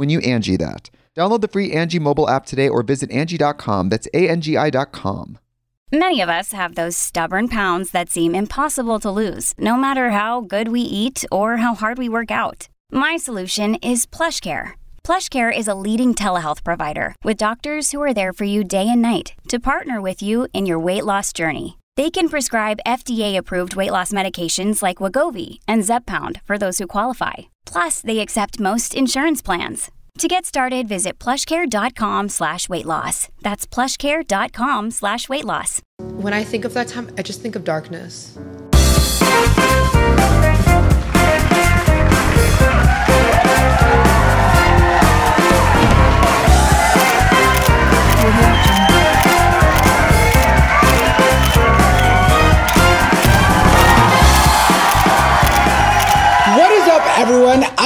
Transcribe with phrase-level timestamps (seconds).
[0.00, 0.88] when you Angi that.
[1.14, 3.90] Download the free Angi mobile app today or visit Angi.com.
[3.90, 5.38] That's A-N-G-I dot com.
[5.92, 10.40] Many of us have those stubborn pounds that seem impossible to lose, no matter how
[10.40, 12.68] good we eat or how hard we work out.
[12.90, 14.72] My solution is PlushCare.
[15.02, 19.02] PlushCare is a leading telehealth provider with doctors who are there for you day and
[19.02, 21.79] night to partner with you in your weight loss journey.
[21.96, 27.50] They can prescribe FDA-approved weight loss medications like Wegovy and Zepbound for those who qualify.
[27.66, 29.90] Plus, they accept most insurance plans.
[30.18, 33.28] To get started, visit plushcare.com slash weight loss.
[33.40, 35.80] That's plushcare.com slash weight loss.
[35.98, 38.36] When I think of that time, I just think of darkness.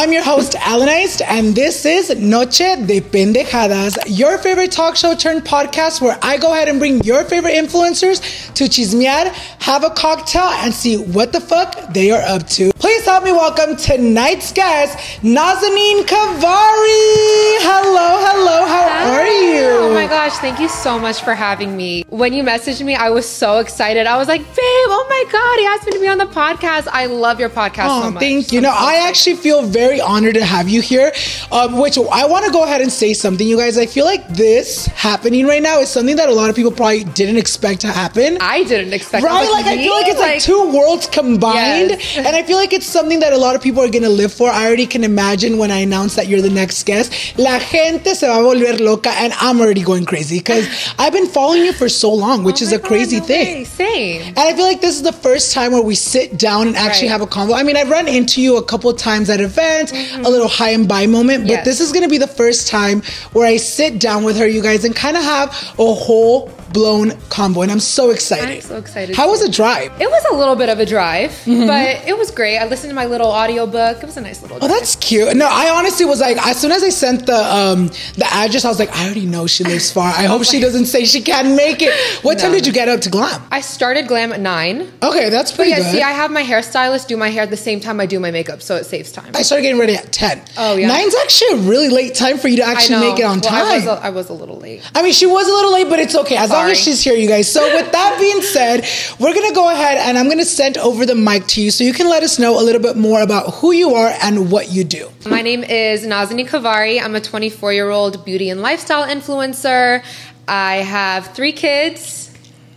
[0.05, 5.15] I'm your host, Alan Eist, and this is Noche de Pendejadas, your favorite talk show
[5.15, 8.23] turned podcast where I go ahead and bring your favorite influencers
[8.55, 9.31] to chismear,
[9.61, 12.73] have a cocktail, and see what the fuck they are up to.
[12.75, 17.61] Please help me welcome tonight's guest, Nazanin Kavari.
[17.61, 19.69] Hello, hello, how are you?
[19.85, 22.05] Oh my gosh, thank you so much for having me.
[22.09, 24.07] When you messaged me, I was so excited.
[24.07, 26.89] I was like, babe, oh my God, he asked me to be on the podcast.
[26.91, 28.21] I love your podcast Oh, so much.
[28.23, 28.61] thank you.
[28.61, 31.13] I'm No, so I actually feel very honored to have you here.
[31.53, 33.77] Um, which I want to go ahead and say something, you guys.
[33.79, 37.05] I feel like this happening right now is something that a lot of people probably
[37.05, 38.39] didn't expect to happen.
[38.41, 42.17] I didn't expect Right, like I feel like it's like, two worlds combined, Yes.
[42.27, 44.49] and I feel like it's something that a lot of people are gonna live for.
[44.51, 47.13] I already can imagine when I announce that you're the next guest.
[47.39, 50.67] La gente se va a volver loca, and I'm already going crazy because
[50.99, 53.55] I've been following you for so long, which Oh is a crazy no thing.
[53.59, 53.65] way.
[53.65, 54.23] Same.
[54.29, 57.09] And I feel like this is the first time where we sit down and actually
[57.09, 57.13] Right.
[57.13, 57.55] have a convo.
[57.55, 60.89] I mean, I've run into you a couple times at events, a little high and
[60.89, 61.51] by moment, but Mm-hmm.
[61.51, 61.65] Yes.
[61.67, 64.63] this is going to be the first time where I sit down with her, you
[64.63, 67.63] guys, and kind of have a whole blown combo.
[67.63, 68.51] And I'm so excited.
[68.57, 69.93] I'm so excited How was the drive?
[70.01, 72.59] It was a little bit of a drive, but it was great.
[72.59, 73.99] I listened to my little audiobook.
[74.03, 75.37] It was a nice little Oh, that's cute.
[75.37, 78.69] No, I honestly was like, as soon as I sent the um the address, I
[78.71, 80.09] was like, I already know she lives far.
[80.09, 81.95] I hope she doesn't say she can't make it.
[82.25, 83.41] What time did you get up to glam?
[83.53, 84.91] I started glam at nine.
[85.03, 85.93] Okay, that's But pretty yeah, good.
[85.93, 88.33] see, I have my hairstylist do my hair at the same time I do my
[88.33, 89.31] makeup, so it saves time.
[89.35, 90.55] I started getting ready at 10.
[90.57, 90.89] Oh, yeah.
[90.89, 93.65] Nine's actually a really late time for you to actually make it on Well, time.
[93.67, 94.83] I was, a, I was a little late.
[94.95, 96.37] I mean, she was a little late, but it's okay.
[96.37, 97.51] As long as she's here, you guys.
[97.51, 98.87] So, with that being said,
[99.19, 101.71] we're going to go ahead and I'm going to send over the mic to you
[101.71, 104.51] so you can let us know a little bit more about who you are and
[104.51, 105.11] what you do.
[105.27, 107.01] My name is Nazanin Kavari.
[107.03, 110.05] I'm a 24 year old beauty and lifestyle influencer.
[110.47, 112.31] I have three kids.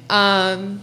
[0.09, 0.81] Um,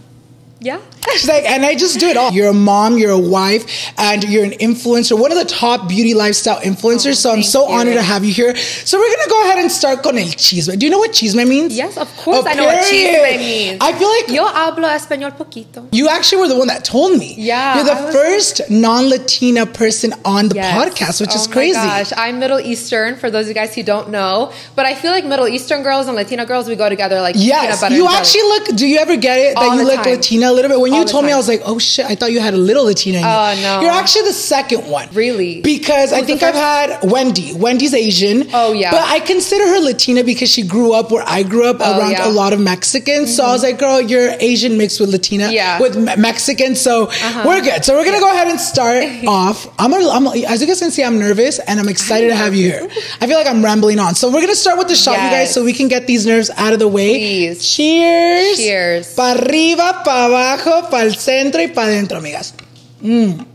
[0.59, 0.79] yeah.
[1.13, 2.31] She's like, and I just do it all.
[2.31, 6.13] You're a mom, you're a wife, and you're an influencer, one of the top beauty
[6.13, 7.15] lifestyle influencers.
[7.15, 7.75] so, I'm Oh, so you.
[7.75, 8.55] honored to have you here.
[8.55, 10.77] So, we're going to go ahead and start con el chisme.
[10.77, 11.75] Do you know what chisme means?
[11.77, 13.77] Yes, of course Oh, I know what chisme means.
[13.81, 15.87] I feel like Yo hablo español poquito.
[15.91, 17.35] You actually were the one that told me.
[17.37, 20.73] Yeah, You're the first non Latina person on the Yes.
[20.77, 21.77] podcast, which oh is crazy.
[21.77, 24.95] My gosh, I'm Middle Eastern for those of you guys who don't know, but I
[24.95, 27.81] feel like Middle Eastern girls and Latina girls we go together like peanut Yes.
[27.81, 30.13] butter You actually look, do you ever get it that All you look time.
[30.15, 30.79] Latina a little bit.
[30.79, 32.57] When All you told me, I was like, oh shit, I thought you had a
[32.57, 33.29] little Latina in you.
[33.29, 33.81] Oh, no.
[33.81, 35.07] You're actually the second one.
[35.13, 35.61] Really?
[35.61, 37.53] Because I Who's the think I've had Wendy.
[37.53, 38.47] Wendy's Asian.
[38.53, 38.91] Oh, yeah.
[38.91, 42.11] But I consider her Latina because she grew up where I grew up Oh, around
[42.11, 42.27] yeah.
[42.27, 43.35] a lot of Mexicans.
[43.35, 45.49] So I was like, girl, you're Asian mixed with Latina.
[45.51, 45.73] Yeah.
[45.75, 45.83] Uh-huh.
[45.83, 46.75] With Me- Mexican.
[46.75, 47.07] So
[47.45, 47.83] we're good.
[47.85, 49.67] So we're going to go ahead and start off.
[49.79, 52.53] I'm, gonna, I'm As you guys can see, I'm nervous and I'm excited to have
[52.55, 52.81] you here.
[53.21, 54.15] I feel like I'm rambling on.
[54.15, 56.25] So we're going to start with the shot, you guys, so we can get these
[56.25, 57.13] nerves out of the way.
[57.17, 57.67] Please.
[57.75, 58.57] Cheers.
[58.57, 59.15] Cheers.
[59.15, 62.53] Pa arriba, pa abajo, pa el centro y pa adentro, amigas.
[63.01, 63.45] Mm.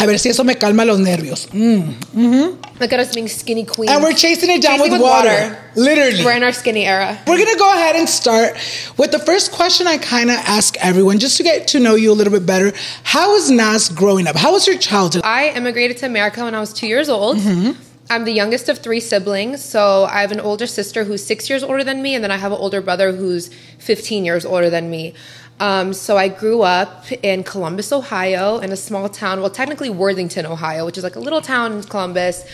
[0.00, 1.46] A ver si eso me calma los nervios.
[1.52, 2.56] Mm.
[2.80, 3.92] Look at us being skinny queens.
[3.92, 5.58] And we're chasing it down Chasing with, water.
[5.76, 6.24] Literally.
[6.24, 7.18] We're in our skinny era.
[7.26, 8.54] We're gonna go ahead and start
[8.96, 12.10] with the first question I kind of ask everyone just to get to know you
[12.12, 12.72] a little bit better.
[13.02, 14.36] How was Nas growing up?
[14.36, 15.20] How was your childhood?
[15.22, 17.36] I immigrated to America when I was two years old.
[17.36, 17.72] Mm-hmm.
[18.10, 19.64] I'm the youngest of three siblings.
[19.64, 22.36] So I have an older sister who's six years older than me, and then I
[22.36, 23.48] have an older brother who's
[23.78, 25.14] 15 years older than me.
[25.60, 30.44] Um, so I grew up in Columbus, Ohio, in a small town, well, technically Worthington,
[30.46, 32.44] Ohio, which is like a little town in Columbus.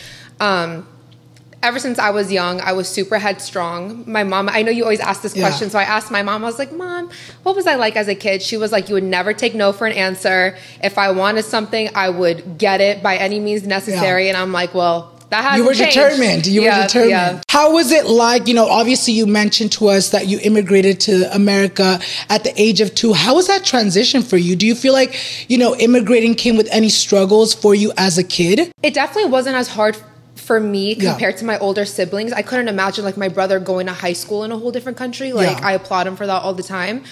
[0.41, 0.87] Um,
[1.63, 4.05] ever since I was young, I was super headstrong.
[4.11, 5.47] My mom, I know you always ask this Yeah.
[5.49, 7.09] question, so I asked my mom, I was like, Mom,
[7.45, 8.43] what was I like as a kid?
[8.43, 10.57] She was like, You would never take no for an answer.
[10.83, 14.25] If I wanted something, I would get it by any means necessary.
[14.25, 14.31] Yeah.
[14.31, 15.95] And I'm like, Well, that hasn't You were changed.
[15.97, 16.47] determined.
[16.47, 17.11] You Yeah, were determined.
[17.11, 17.41] yeah.
[17.49, 18.47] How was it like?
[18.47, 22.81] You know, obviously, you mentioned to us that you immigrated to America at the age
[22.81, 23.13] of two.
[23.13, 24.55] How was that transition for you?
[24.57, 25.17] Do you feel like,
[25.49, 28.71] you know, immigrating came with any struggles for you as a kid?
[28.83, 29.97] It definitely wasn't as hard
[30.37, 31.11] for me Yeah.
[31.11, 32.33] compared to my older siblings.
[32.33, 35.33] I couldn't imagine like my brother going to high school in a whole different country.
[35.33, 35.67] Like Yeah.
[35.67, 37.03] I applaud him for that all the time.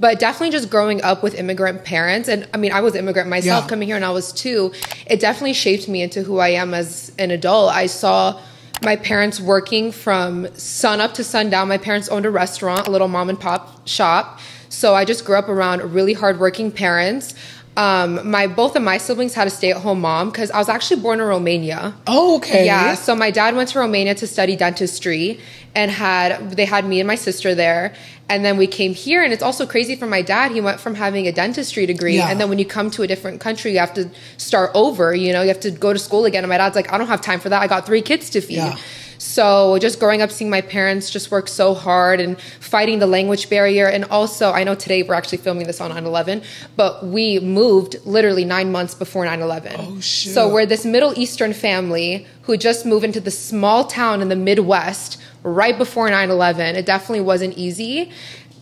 [0.00, 3.64] But definitely just growing up with immigrant parents and I mean I was immigrant myself
[3.64, 3.68] Yeah.
[3.68, 4.72] coming here when I was 2,
[5.06, 7.72] it definitely shaped me into who I am as an adult.
[7.72, 8.40] I saw
[8.82, 11.68] my parents working from sun up to sundown.
[11.68, 14.40] My parents owned a restaurant, a little mom and pop shop.
[14.68, 17.34] So I just grew up around really hardworking parents.
[17.76, 21.20] Um, my both of my siblings had a stay-at-home mom because I was actually born
[21.20, 21.94] in Romania.
[22.06, 22.64] Oh, okay.
[22.66, 25.40] Yeah, so my dad went to Romania to study dentistry
[25.74, 27.92] and had they had me and my sister there.
[28.28, 30.52] And then we came here and it's also crazy for my dad.
[30.52, 32.30] He went from having a dentistry degree Yeah.
[32.30, 35.32] and then when you come to a different country, you have to start over, you
[35.32, 36.44] know, you have to go to school again.
[36.44, 37.60] And my dad's like, I don't have time for that.
[37.60, 38.56] I got three kids to feed.
[38.58, 38.76] Yeah.
[39.24, 43.48] So just growing up seeing my parents just work so hard and fighting the language
[43.48, 46.42] barrier and also I know today we're actually filming this on 9/11,
[46.76, 49.76] but we moved literally 9 months before 9/11.
[49.78, 50.34] Oh, shoot.
[50.34, 54.36] So we're this Middle Eastern family who just moved into the small town in the
[54.36, 56.76] Midwest right before 9/11.
[56.76, 58.10] It definitely wasn't easy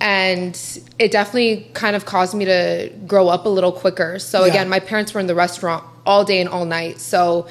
[0.01, 0.57] and
[1.01, 4.21] it definitely kind of caused me to grow up a little quicker.
[4.21, 4.53] So Yeah.
[4.53, 7.01] again, my parents were in the restaurant all day and all night.
[7.01, 7.47] So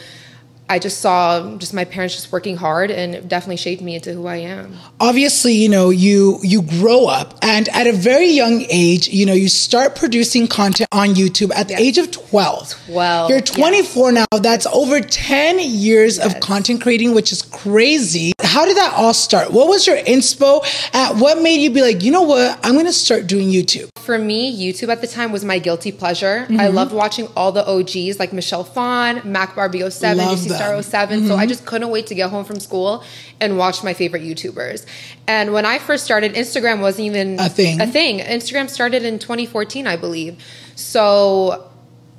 [0.72, 4.14] I just saw just my parents just working hard and it definitely shaped me into
[4.14, 4.78] who I am.
[5.02, 9.34] obviously you know you you grow up and at a very young age you know
[9.34, 14.26] you start producing content on youtube at the age of 12 12, you're 24 now.
[14.32, 18.34] That's over 10 years of content creating which is crazy.
[18.40, 19.52] How did that all start?
[19.52, 20.64] What was your inspo?
[20.94, 22.60] At what made you be like you know what?
[22.64, 26.46] I'm gonna start doing youtube For me, YouTube at the time was my guilty pleasure.
[26.50, 26.76] I mm-hmm.
[26.76, 31.28] loved watching all the OGs like Michelle Phan, Mac Barbie 07, Love Star 7.
[31.28, 31.50] So I mm-hmm.
[31.50, 33.04] just couldn't wait to get home from school
[33.40, 34.86] and watch my favorite YouTubers.
[35.28, 37.82] And when I first started, Instagram wasn't even A thing.
[37.82, 38.20] A thing.
[38.20, 40.44] Instagram started in 2014, I believe.
[40.76, 41.71] So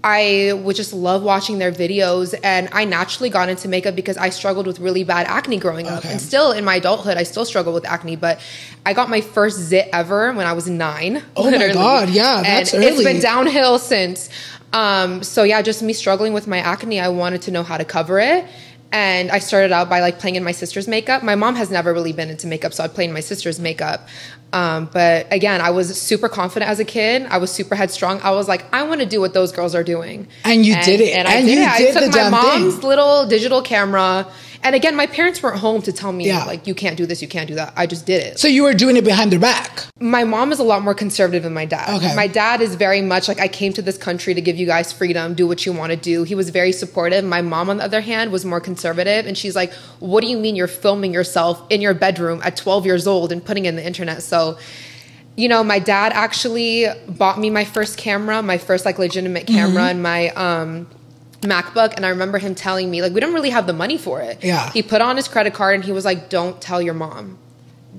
[0.04, 4.30] I would just love watching their videos and I naturally got into makeup because I
[4.30, 6.00] struggled with really bad acne growing up.
[6.00, 6.10] Okay.
[6.10, 8.40] And still in my adulthood I still struggle with acne, but
[8.84, 11.22] I got my first zit ever when I was 9.
[11.36, 11.72] Oh my.
[11.72, 13.04] God, yeah, that's and It's early.
[13.04, 14.28] been downhill since.
[14.72, 17.84] Um, so yeah, just me struggling with my acne, I wanted to know how to
[17.84, 18.44] cover it.
[18.92, 21.22] And I started out by like playing in my sister's makeup.
[21.22, 24.06] My mom has never really been into makeup, so I played in my sister's makeup.
[24.52, 27.22] Um, but again, I was super confident as a kid.
[27.30, 28.20] I was super headstrong.
[28.20, 30.28] I was like, I want to do what those girls are doing.
[30.44, 31.16] And you did it.
[31.16, 31.94] And I And did you it.
[31.94, 32.86] did I took my mom's thing.
[32.86, 34.26] little digital camera.
[34.64, 36.44] And again, my parents weren't home to tell me Yeah.
[36.44, 37.72] like you can't do this, you can't do that.
[37.76, 40.58] I just did it so you were doing it behind their back my mom is
[40.58, 41.88] a lot more conservative than my dad.
[41.96, 42.14] Okay.
[42.16, 44.92] My dad is very much like I came to this country to give you guys
[44.92, 46.24] freedom, do what you want to do.
[46.24, 47.24] He was very supportive.
[47.24, 50.36] My mom on the other hand was more conservative and she's like, "What do you
[50.38, 53.76] mean you're filming yourself in your bedroom at 12 years old and putting it in
[53.76, 54.58] the internet?" So
[55.36, 59.84] you know, my dad actually bought me my first camera, my first like legitimate camera
[59.84, 60.88] and my um
[61.42, 64.20] MacBook and I remember him telling me like we don't really have the money for
[64.20, 64.42] it.
[64.42, 64.70] Yeah.
[64.70, 67.38] He put on his credit card and he was like, "Don't tell your mom."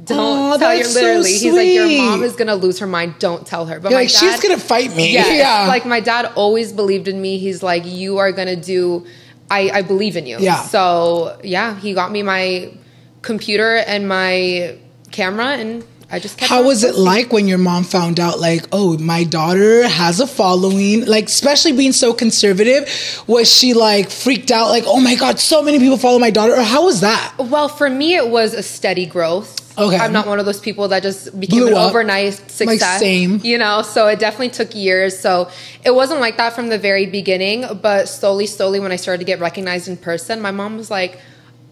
[0.05, 1.31] Don't Aw, tell your that's so literally.
[1.31, 3.15] He's like, your mom is gonna lose her mind.
[3.19, 3.79] Don't tell her.
[3.79, 5.27] But You're my like dad, she's gonna fight me Yes.
[5.37, 7.37] yeah Like my dad always believed in me.
[7.37, 9.05] He's like, you are gonna do.
[9.51, 10.39] I I believe in you.
[10.39, 10.61] Yeah.
[10.63, 12.73] So yeah, he got me my
[13.21, 14.77] computer and my
[15.11, 15.83] camera, and
[16.13, 19.23] I just kept How was it like when your mom found out, like, oh, my
[19.23, 21.07] daughter has a following?
[21.07, 22.87] Like, especially being so conservative,
[23.25, 26.53] was she like freaked out, like, oh my God, so many people follow my daughter?
[26.53, 27.33] Or how was that?
[27.39, 29.59] Well, for me, it was a steady growth.
[29.75, 29.97] Okay.
[29.97, 31.89] I'm not one of those people that just became Blew an up.
[31.89, 32.99] overnight success.
[32.99, 33.39] same.
[33.43, 35.17] You know, so it definitely took years.
[35.17, 35.49] So
[35.83, 39.25] it wasn't like that from the very beginning, but slowly, slowly, when I started to
[39.25, 41.19] get recognized in person, my mom was like,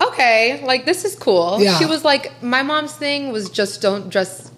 [0.02, 1.58] okay, like this is cool.
[1.62, 1.78] Yeah.
[1.78, 4.50] She was like, my mom's thing was just don't dress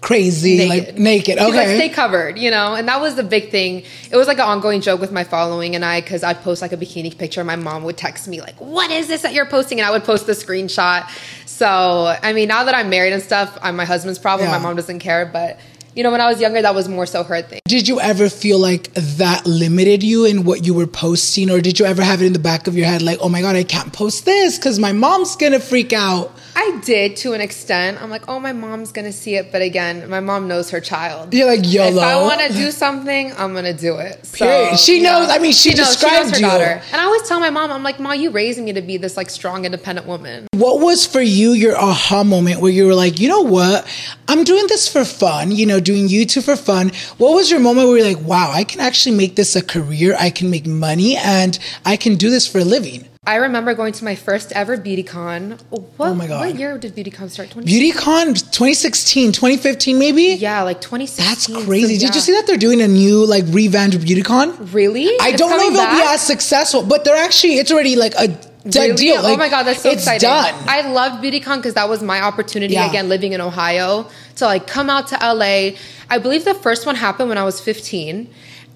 [0.00, 0.86] Crazy, naked.
[0.86, 1.38] like naked.
[1.38, 1.76] She's like, Okay.
[1.76, 2.74] stay covered, you know?
[2.74, 3.84] And that was the big thing.
[4.10, 6.72] It was like an ongoing joke with my following and I, because I'd post like
[6.72, 7.42] a bikini picture.
[7.42, 9.80] My mom would text me, like, what is this that you're posting?
[9.80, 11.08] And I would post the screenshot.
[11.46, 14.50] So, I mean, now that I'm married and stuff, I'm my husband's problem.
[14.50, 14.58] Yeah.
[14.58, 15.24] My mom doesn't care.
[15.24, 15.58] But,
[15.94, 17.60] you know, when I was younger, that was more so her thing.
[17.66, 21.50] Did you ever feel like that limited you in what you were posting?
[21.50, 23.40] Or did you ever have it in the back of your head, like, oh my
[23.40, 26.32] God, I can't post this because my mom's gonna freak out?
[26.56, 28.00] I did to an extent.
[28.00, 29.50] I'm like, oh, my mom's to see it.
[29.50, 31.34] But again, my mom knows her child.
[31.34, 31.88] You're like, YOLO.
[31.96, 34.24] If I want to do something, I'm to do it.
[34.24, 34.78] So, Period.
[34.78, 36.46] She you knows- know, I mean, she described you.
[36.46, 39.16] And I always tell my mom, I'm like, Ma, you raised me to be this
[39.16, 40.46] like strong, independent woman.
[40.54, 43.86] What was for you your aha moment where you were like, you know what?
[44.28, 46.92] I'm doing this for fun, you know, doing YouTube for fun.
[47.18, 50.16] What was your moment where you're like, wow, I can actually make this a career,
[50.18, 53.06] I can make money, and I can do this for a living?
[53.26, 55.58] I remember going to my first ever BeautyCon.
[55.70, 56.40] What, Oh my God.
[56.46, 57.48] What year did BeautyCon start?
[57.50, 60.22] 20- BeautyCon 2016, 2015, maybe?
[60.38, 61.24] Yeah, like 2016.
[61.54, 61.98] That's crazy.
[61.98, 64.74] So, Did you see that they're doing a new, like, revamped BeautyCon?
[64.74, 65.06] Really?
[65.20, 68.14] I It's don't know if it'll be as successful, but they're actually, it's already like
[68.18, 68.94] a done Really?
[68.96, 69.16] deal.
[69.20, 70.28] oh Like, my god, that's so it's exciting!
[70.28, 70.54] done.
[70.68, 72.88] I loved BeautyCon because that was my opportunity Yeah.
[72.90, 75.76] again, living in Ohio, to like come out to LA.
[76.10, 78.28] I believe the first one happened when I was 15,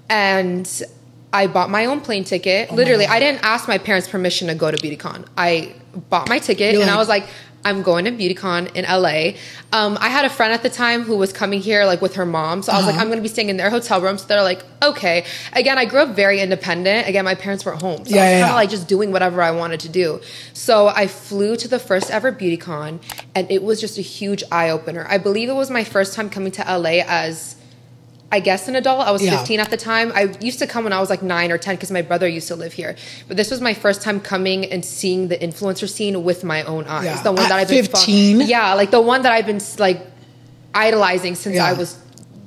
[0.09, 0.83] and
[1.33, 2.69] I bought my own plane ticket.
[2.71, 5.27] Oh Literally, I didn't ask my parents' permission to go to BeautyCon.
[5.37, 5.75] I
[6.09, 7.27] bought my ticket, You're and I was like.
[7.65, 9.37] I'm going to BeautyCon in LA.
[9.73, 12.25] Um, I had a friend at the time who was coming here like with her
[12.25, 12.93] mom, so I was Uh-huh.
[12.93, 14.17] like, I'm going to be staying in their hotel room.
[14.17, 15.25] So they're like, okay.
[15.55, 17.09] Again, I grew up very independent.
[17.09, 18.55] Again, my parents weren't home, so Yeah, I was yeah, kind of yeah.
[18.55, 20.21] like just doing whatever I wanted to do.
[20.53, 23.01] So I flew to the first ever BeautyCon,
[23.35, 25.05] and it was just a huge eye opener.
[25.09, 27.57] I believe it was my first time coming to LA as,
[28.31, 29.07] I guess, an adult.
[29.07, 29.39] I was Yeah.
[29.39, 30.13] 15 at the time.
[30.15, 32.49] I used to come when I was like nine or 10 because my brother used
[32.49, 32.95] to live here.
[33.27, 36.85] But this was my first time coming and seeing the influencer scene with my own
[36.87, 37.05] eyes.
[37.07, 37.23] Yeah.
[37.23, 38.41] The one At that I've been fo- 15?
[38.43, 40.07] yeah, like the one that I've been like
[40.75, 41.65] idolizing since Yeah.
[41.67, 41.97] I was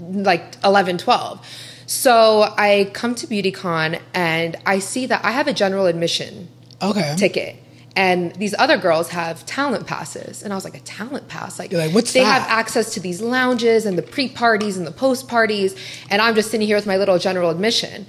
[0.02, 1.40] like 11, 12.
[1.88, 6.48] So I come to BeautyCon and I see that I have a general admission
[6.82, 7.16] Okay.
[7.18, 7.56] ticket.
[7.96, 10.44] And these other girls have talent passes.
[10.44, 11.60] And I was like, a talent pass?
[11.60, 12.42] Like, You're like, what's they that?
[12.42, 15.76] have access to these lounges and the pre parties and the post parties.
[16.10, 18.06] And I'm just sitting here with my little general admission.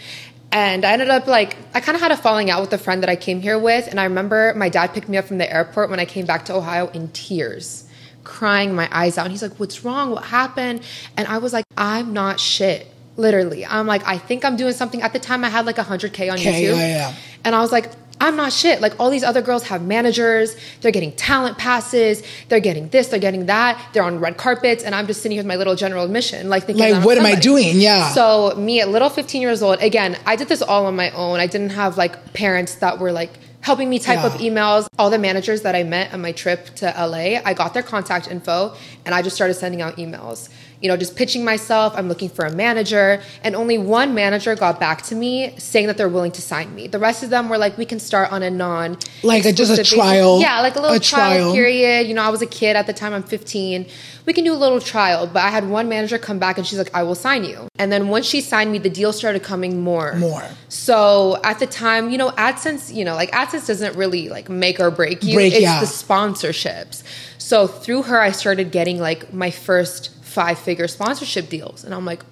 [0.53, 3.03] And I ended up like, I kind of had a falling out with a friend
[3.03, 3.89] that I came here with.
[3.89, 6.45] And I remember my dad picked me up from the airport when I came back
[6.45, 7.89] to Ohio in tears,
[8.23, 9.25] crying my eyes out.
[9.25, 10.11] And he's like, What's wrong?
[10.11, 10.83] What happened?
[11.17, 12.87] And I was like, I'm not shit.
[13.17, 13.67] Literally.
[13.67, 15.03] I'm like, I think I'm doing something.
[15.03, 16.77] At the time, I had like 100K on Okay, YouTube.
[16.77, 17.15] yeah, yeah.
[17.45, 17.91] And I was like,
[18.23, 18.81] I'm not shit.
[18.81, 23.19] Like all these other girls have managers, they're getting talent passes, they're getting this, they're
[23.19, 26.05] getting that, they're on red carpets, and I'm just sitting here with my little general
[26.05, 27.81] admission, like thinking, Like, I'm what am I doing?
[27.81, 28.11] Yeah.
[28.11, 31.41] So me at little 15 years old, again, I did this all on my own.
[31.41, 34.27] I didn't have like parents that were like helping me type Yeah.
[34.27, 34.87] up emails.
[34.99, 38.29] All the managers that I met on my trip to LA, I got their contact
[38.31, 38.75] info
[39.05, 40.49] and I just started sending out emails.
[40.83, 41.95] You know, just pitching myself.
[41.97, 43.23] I'm looking for a manager.
[43.45, 46.89] And only one manager got back to me saying that they're willing to sign me.
[46.89, 49.73] The rest of them were like, we can start on a non Like a- just
[49.73, 49.95] a basis.
[49.95, 51.53] trial- Yeah, like a little a trial, trial.
[51.55, 52.09] period.
[52.09, 53.87] You know, I was a kid at the time, I'm 15.
[54.27, 55.27] We can do a little trial.
[55.27, 57.69] But I had one manager come back and she's like, I will sign you.
[57.77, 60.15] And then once she signed me, the deal started coming more.
[60.17, 60.45] More.
[60.69, 64.81] So at the time, you know, AdSense, you know, like AdSense doesn't really like make
[64.81, 65.35] or break you.
[65.35, 65.81] Break, it's yeah.
[65.81, 67.03] the sponsorships.
[67.39, 71.85] So through her, I started getting like my first five figure sponsorship deals.
[71.85, 72.23] And I'm like,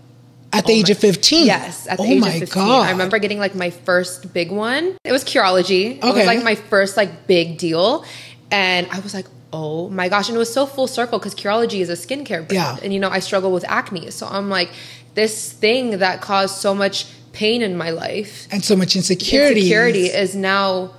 [0.52, 1.46] At the Oh age my- of 15?
[1.46, 2.54] Yes, at the oh age my of 15.
[2.62, 2.86] God.
[2.86, 4.96] I remember getting like my first big one.
[5.04, 5.98] It was Curology.
[5.98, 8.04] It was like my first like big deal.
[8.50, 10.28] And I was like, oh my gosh.
[10.28, 12.52] And it was so full circle because Curology is a skincare brand.
[12.52, 12.76] Yeah.
[12.82, 14.10] And you know, I struggle with acne.
[14.10, 14.70] So I'm like,
[15.14, 19.60] this thing that caused so much pain in my life, And so much insecurity.
[19.60, 20.90] insecurity is now,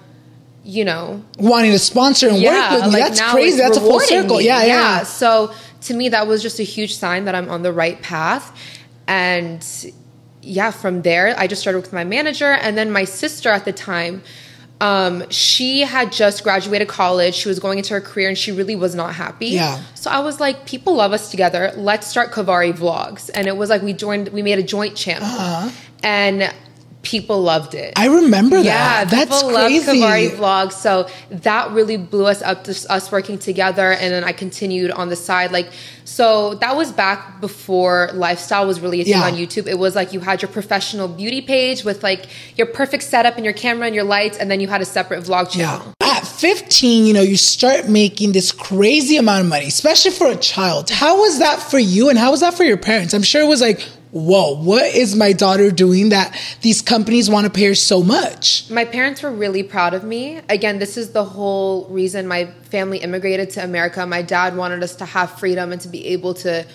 [0.64, 2.90] you know, Wanting to sponsor and work with me.
[3.00, 3.58] like That's crazy.
[3.58, 4.38] That's a full circle.
[4.38, 4.46] me.
[4.46, 5.04] Yeah, yeah.
[5.04, 5.52] So
[5.82, 8.58] to me, that was just a huge sign that I'm on the right path.
[9.08, 9.66] And
[10.42, 12.52] yeah, from there, I just started with my manager.
[12.52, 14.24] And then my sister at the time,
[14.80, 17.36] um, she had just graduated college.
[17.36, 19.50] She was going into her career and she really was not happy.
[19.50, 19.84] Yeah.
[19.94, 21.72] So I was like, people love us together.
[21.76, 23.30] Let's start Kavari Vlogs.
[23.34, 25.28] And it was like we joined, we made a joint channel.
[25.28, 25.70] Uh-huh.
[26.04, 26.52] And
[27.12, 27.92] people loved it.
[27.98, 29.10] I remember Yeah, that.
[29.12, 30.00] That's people loved crazy.
[30.00, 30.72] Kavari vlogs.
[30.74, 33.92] So that really blew us up to us working together.
[33.92, 35.52] And then I continued on the side.
[35.52, 35.68] Like,
[36.06, 39.24] so that was back before lifestyle was really a thing Yeah.
[39.24, 39.68] on YouTube.
[39.68, 43.44] It was like you had your professional beauty page with like your perfect setup and
[43.44, 44.38] your camera and your lights.
[44.38, 45.94] And then you had a separate vlog channel.
[46.02, 46.18] Yeah.
[46.18, 50.36] At 15, you know, you start making this crazy amount of money, especially for a
[50.38, 50.90] child.
[50.90, 53.14] How was that for you and how was that for your parents?
[53.14, 57.46] I'm sure it was like, whoa, what is my daughter doing that these companies want
[57.46, 58.70] to pay her so much?
[58.70, 60.42] My parents were really proud of me.
[60.50, 64.06] Again, this is the whole reason my family immigrated to America.
[64.06, 66.66] My dad wanted us to have freedom and to be able to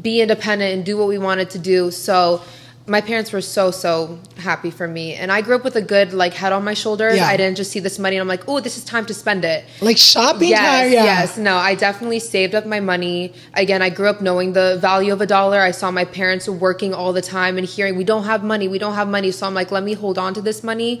[0.00, 1.90] be independent and do what we wanted to do.
[1.90, 2.42] So
[2.90, 6.12] my parents were so so happy for me and i grew up with a good
[6.12, 7.26] like head on my shoulders Yeah.
[7.32, 9.44] i didn't just see this money and i'm like oh this is time to spend
[9.44, 10.92] it Like shopping yes, time?
[10.92, 11.04] Yeah.
[11.04, 11.38] yes.
[11.38, 13.32] No, I definitely saved up my money.
[13.54, 15.60] Again, I grew up knowing the value of a dollar.
[15.60, 18.78] I saw my parents working all the time and hearing, we don't have money, we
[18.84, 19.30] don't have money.
[19.30, 20.92] So I'm like, let me hold on to this money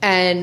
[0.00, 0.40] and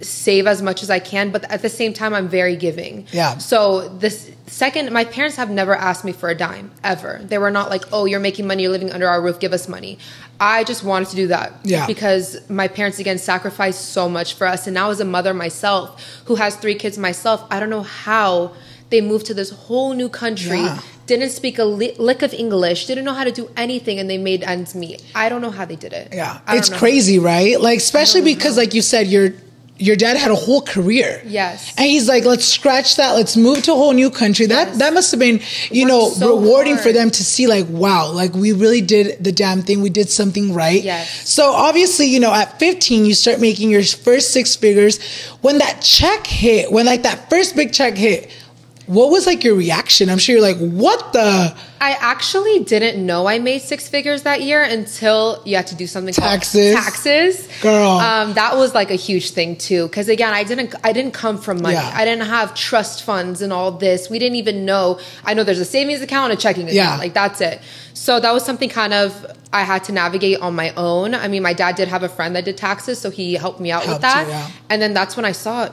[0.00, 1.30] save as much as I can.
[1.30, 3.06] But at the same time, I'm very giving.
[3.12, 3.38] Yeah.
[3.38, 7.20] So this second, my parents have never asked me for a dime ever.
[7.22, 9.68] They were not like, oh, you're making money, you're living under our roof, give us
[9.68, 9.98] money.
[10.40, 11.86] I just wanted to do that Yeah.
[11.86, 16.02] because my parents again sacrificed so much for us and now as a mother myself
[16.24, 18.52] who has three kids myself i don't know how
[18.88, 20.80] they moved to this whole new country Yeah.
[21.06, 24.18] didn't speak a li- lick of english didn't know how to do anything and they
[24.18, 26.40] made ends meet i don't know how they did it Yeah.
[26.48, 27.60] It's crazy, right?
[27.60, 28.38] Like, especially mm-hmm.
[28.38, 29.32] because, like you said, your
[29.80, 31.22] your dad had a whole career.
[31.24, 31.72] Yes.
[31.76, 33.12] And he's like, let's scratch that.
[33.12, 34.46] Let's move to a whole new country.
[34.46, 34.78] That Yes.
[34.78, 38.34] that must have been, you know, so rewarding for them to see like, wow, like
[38.34, 39.80] we really did the damn thing.
[39.82, 40.82] We did something right.
[40.82, 41.28] Yes.
[41.28, 45.00] So obviously, you know, at 15, you start making your first six figures.
[45.40, 48.30] When that check hit, when like that first big check hit,
[48.90, 50.10] what was like your reaction?
[50.10, 54.42] I'm sure you're like, what the I actually didn't know I made six figures that
[54.42, 56.74] year until you had to do something called Taxes.
[56.74, 57.48] taxes.
[57.62, 57.88] Girl.
[57.88, 59.86] um, that was like a huge thing too.
[59.86, 61.76] Because again, I didn't, I didn't come from money.
[61.76, 61.92] Yeah.
[61.94, 64.10] I didn't have trust funds and all this.
[64.10, 64.98] We didn't even know.
[65.24, 66.74] I know there's a savings account, and a checking account.
[66.74, 66.96] Yeah.
[66.96, 67.62] Like that's it.
[67.94, 71.14] So that was something kind of I had to navigate on my own.
[71.14, 73.70] I mean, my dad did have a friend that did taxes, so he helped me
[73.70, 74.26] out Helped with that.
[74.26, 74.50] you, yeah.
[74.68, 75.72] And then that's when I saw it.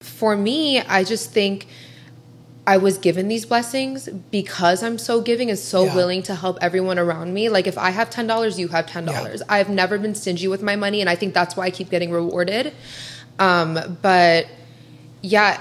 [0.00, 1.66] For me, I just think
[2.66, 5.94] I was given these blessings because I'm so giving and so Yeah.
[5.96, 7.48] willing to help everyone around me.
[7.48, 9.42] Like if I have ten dollars, you have ten dollars.
[9.48, 12.10] I've never been stingy with my money, and I think that's why I keep getting
[12.10, 12.74] rewarded.
[13.38, 14.46] Um, but
[15.22, 15.58] yeah,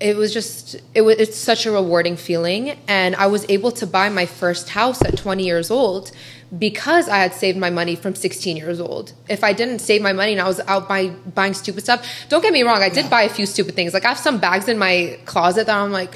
[0.00, 3.86] it was just it was it's such a rewarding feeling, and I was able to
[3.86, 6.10] buy my first house at 20 years old
[6.58, 9.12] because I had saved my money from 16 years old.
[9.28, 12.42] If I didn't save my money and I was out by buying stupid stuff, don't
[12.42, 13.94] get me wrong, I did buy a few stupid things.
[13.94, 16.14] Like I have some bags in my closet that I'm like,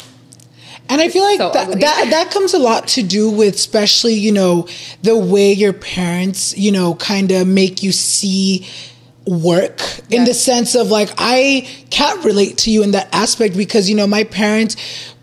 [0.89, 4.15] And I feel like so that, that that comes a lot to do with especially,
[4.15, 4.69] you know,
[5.03, 8.67] the way your parents, you know, kind of make you see
[9.29, 13.91] work in the sense of like I can't relate to you in that aspect because
[13.91, 14.77] you know my parents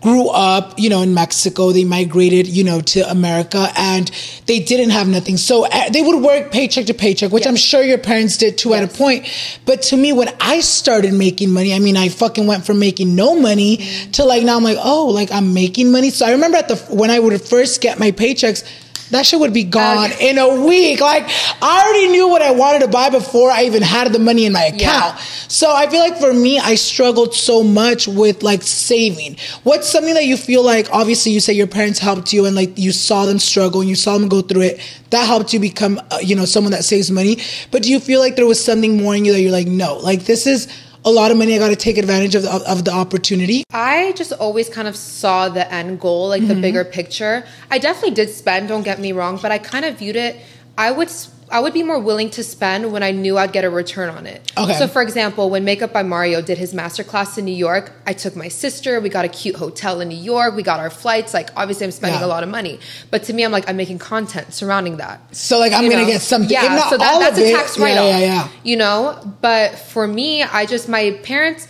[0.06, 1.72] grew up you know in Mexico.
[1.72, 4.08] They migrated you know to America and
[4.46, 5.36] they didn't have nothing.
[5.36, 7.50] So uh, they would work paycheck to paycheck which Yes.
[7.50, 9.26] I'm sure your parents did too at a point.
[9.64, 13.16] But to me when I started making money I mean I fucking went from making
[13.16, 13.78] no money
[14.12, 16.10] to like now I'm like oh like I'm making money.
[16.10, 18.62] So I remember at the when I would first get my paychecks
[19.10, 20.30] that shit would be gone Okay.
[20.30, 21.00] in a week.
[21.00, 21.24] Like
[21.62, 24.52] I already knew what I wanted to buy before I even had the money in
[24.52, 24.80] my account.
[24.80, 25.16] Yeah.
[25.48, 29.36] So I feel like for me, I struggled so much with like saving.
[29.62, 30.88] What's something that you feel like?
[30.92, 33.96] Obviously, you say your parents helped you, and like you saw them struggle and you
[33.96, 34.80] saw them go through it.
[35.10, 37.38] That helped you become, uh, you know, someone that saves money.
[37.70, 39.96] But do you feel like there was something more in you that you're like, no,
[39.98, 40.66] like this is
[41.06, 41.54] a lot of money.
[41.54, 43.62] I got to take advantage of the, of the opportunity.
[43.72, 46.60] I just always kind of saw the end goal, like the Mm-hmm.
[46.62, 47.44] bigger picture.
[47.70, 50.36] I definitely did spend, don't get me wrong, but I kind of viewed it
[50.78, 51.08] I would
[51.48, 54.26] I would be more willing to spend when I knew I'd get a return on
[54.26, 54.50] it.
[54.58, 54.72] Okay.
[54.74, 58.34] So for example, when Makeup by Mario did his masterclass in New York, I took
[58.34, 61.50] my sister, we got a cute hotel in New York, we got our flights, like
[61.56, 62.26] obviously I'm spending Yeah.
[62.26, 62.80] a lot of money.
[63.12, 65.20] But to me I'm like I'm making content surrounding that.
[65.36, 66.08] So like I'm You gonna know?
[66.08, 66.50] get something.
[66.50, 68.08] Yeah, not so that, all that's of a it, tax yeah, write off.
[68.08, 71.68] Yeah, yeah, You know, but for me, I just my parents.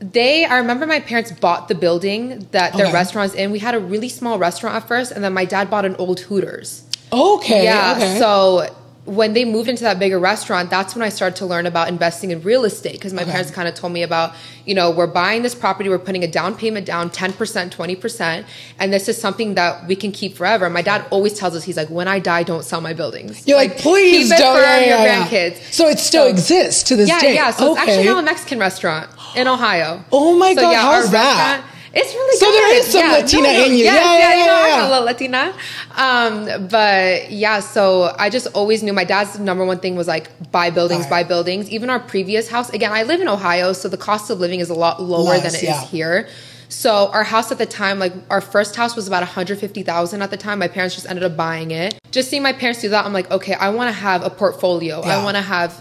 [0.00, 2.92] They, I remember my parents bought the building that their Okay.
[2.92, 3.52] restaurant's in.
[3.52, 6.20] We had a really small restaurant at first, and then my dad bought an old
[6.20, 6.82] Hooters.
[7.10, 7.64] Okay.
[7.64, 7.94] Yeah.
[7.96, 8.18] Okay.
[8.18, 8.66] So
[9.06, 12.30] when they moved into that bigger restaurant, that's when I started to learn about investing
[12.30, 13.32] in real estate because my Okay.
[13.32, 14.32] parents kind of told me about,
[14.64, 18.44] you know, we're buying this property, we're putting a down payment down 10%, 20%,
[18.78, 20.70] and this is something that we can keep forever.
[20.70, 23.46] My dad always tells us, he's like, when I die, don't sell my buildings.
[23.46, 24.56] You're like, please keep it don't.
[24.56, 25.26] for yeah, your yeah, yeah.
[25.28, 25.72] grandkids.
[25.72, 27.34] So it still So- exists to this yeah, day.
[27.34, 27.44] yeah.
[27.46, 27.50] Yeah.
[27.50, 30.02] So it's actually now a Mexican restaurant in Ohio.
[30.12, 31.62] Oh my So, God, yeah, how's that?
[31.96, 32.54] It's really So good.
[32.54, 33.84] there is some Latina in you.
[33.84, 35.54] Yes, Yeah, yeah, yeah, you know, yeah, I'm a little Latina.
[35.96, 40.28] Um, but yeah, so I just always knew my dad's number one thing was like
[40.50, 41.22] buy buildings, Buy.
[41.22, 41.70] buy buildings.
[41.70, 44.70] Even our previous house, again, I live in Ohio, so the cost of living is
[44.70, 45.84] a lot lower Less, than it is yeah.
[45.86, 46.28] here.
[46.68, 50.36] So our house at the time, like our first house was about 150,000 at the
[50.36, 50.58] time.
[50.58, 51.96] My parents just ended up buying it.
[52.10, 55.00] Just seeing my parents do that, I'm like, okay, I want to have a portfolio.
[55.04, 55.18] Yeah.
[55.18, 55.72] I want to have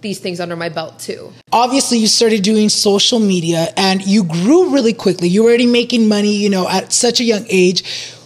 [0.00, 1.32] these things under my belt too.
[1.52, 5.28] obviously you started doing social media and you grew really quickly.
[5.28, 7.82] You were already making money, you know, at such a young age.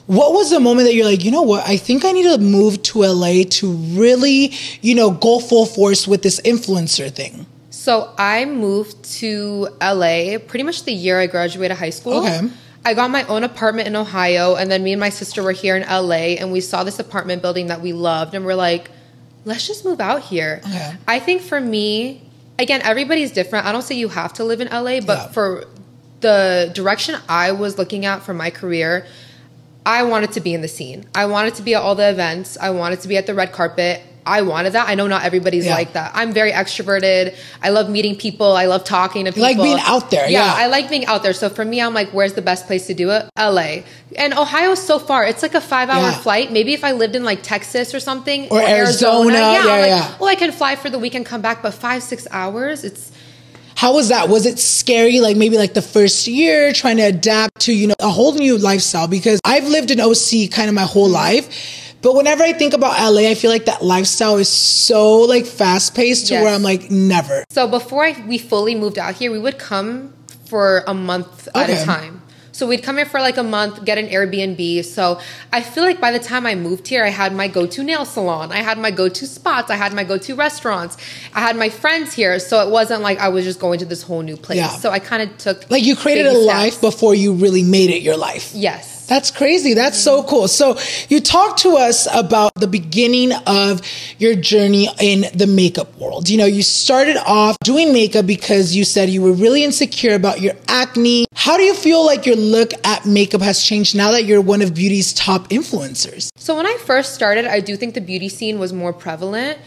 [0.06, 1.66] What was the moment that you're like, you know what?
[1.66, 6.06] I think I need to move to LA to really, you know, go full force
[6.06, 7.46] with this influencer thing.
[7.70, 12.24] So I moved to LA pretty much the year I graduated high school.
[12.24, 12.48] Okay.
[12.84, 15.76] I got my own apartment in Ohio, and then me and my sister were here
[15.76, 18.90] in LA, and we saw this apartment building that we loved, and we're like,
[19.44, 20.60] let's just move out here.
[20.64, 20.94] Okay.
[21.08, 22.22] I think for me,
[22.58, 23.66] again, everybody's different.
[23.66, 25.26] I don't say you have to live in LA, but Yeah.
[25.28, 25.64] for
[26.20, 29.06] the direction I was looking at for my career,
[29.84, 31.06] I wanted to be in the scene.
[31.14, 32.56] I wanted to be at all the events.
[32.60, 34.02] I wanted to be at the red carpet.
[34.24, 34.88] I wanted that.
[34.88, 35.74] I know not everybody's Yeah.
[35.74, 36.12] like that.
[36.14, 37.34] I'm very extroverted.
[37.62, 38.52] I love meeting people.
[38.56, 39.42] I love talking to people.
[39.42, 40.52] like being out there, yeah.
[40.56, 41.32] I like being out there.
[41.32, 43.28] So for me, I'm like, where's the best place to do it?
[43.36, 43.82] LA.
[44.16, 45.24] And Ohio's so far.
[45.24, 46.12] It's like a five hour Yeah.
[46.12, 46.52] flight.
[46.52, 50.14] Maybe if I lived in like Texas or something Or Arizona, yeah, yeah, like, yeah.
[50.20, 53.10] well, I can fly for the weekend, come back, but five, six hours, it's
[53.74, 54.28] How was that?
[54.28, 55.18] Was it scary?
[55.18, 58.56] Like maybe like the first year trying to adapt to, you know, a whole new
[58.56, 61.48] lifestyle because I've lived in OC kind of my whole life.
[62.02, 65.94] But whenever I think about LA, I feel like that lifestyle is so like fast
[65.94, 66.42] paced to Yes.
[66.44, 67.44] where I'm like, never.
[67.50, 70.12] So before I, we fully moved out here, we would come
[70.46, 72.18] for a month at a time.
[72.54, 74.84] So we'd come here for like a month, get an Airbnb.
[74.84, 75.18] So
[75.52, 78.52] I feel like by the time I moved here, I had my go-to nail salon,
[78.52, 80.98] I had my go-to spots, I had my go-to restaurants,
[81.34, 82.38] I had my friends here.
[82.38, 84.58] So it wasn't like I was just going to this whole new place.
[84.58, 84.68] Yeah.
[84.68, 86.46] So I kind of took Like you created a steps.
[86.46, 88.52] life before you really made it your life.
[88.54, 88.91] Yes.
[89.08, 89.74] That's crazy.
[89.74, 90.48] That's so cool.
[90.48, 93.82] So you talked to us about the beginning of
[94.18, 96.28] your journey in the makeup world.
[96.30, 100.40] You know, you started off doing makeup because you said you were really insecure about
[100.40, 101.26] your acne.
[101.34, 104.62] How do you feel like your look at makeup has changed now that you're one
[104.62, 106.30] of beauty's top influencers?
[106.36, 109.58] So when I first started, I do think the beauty scene was more prevalent.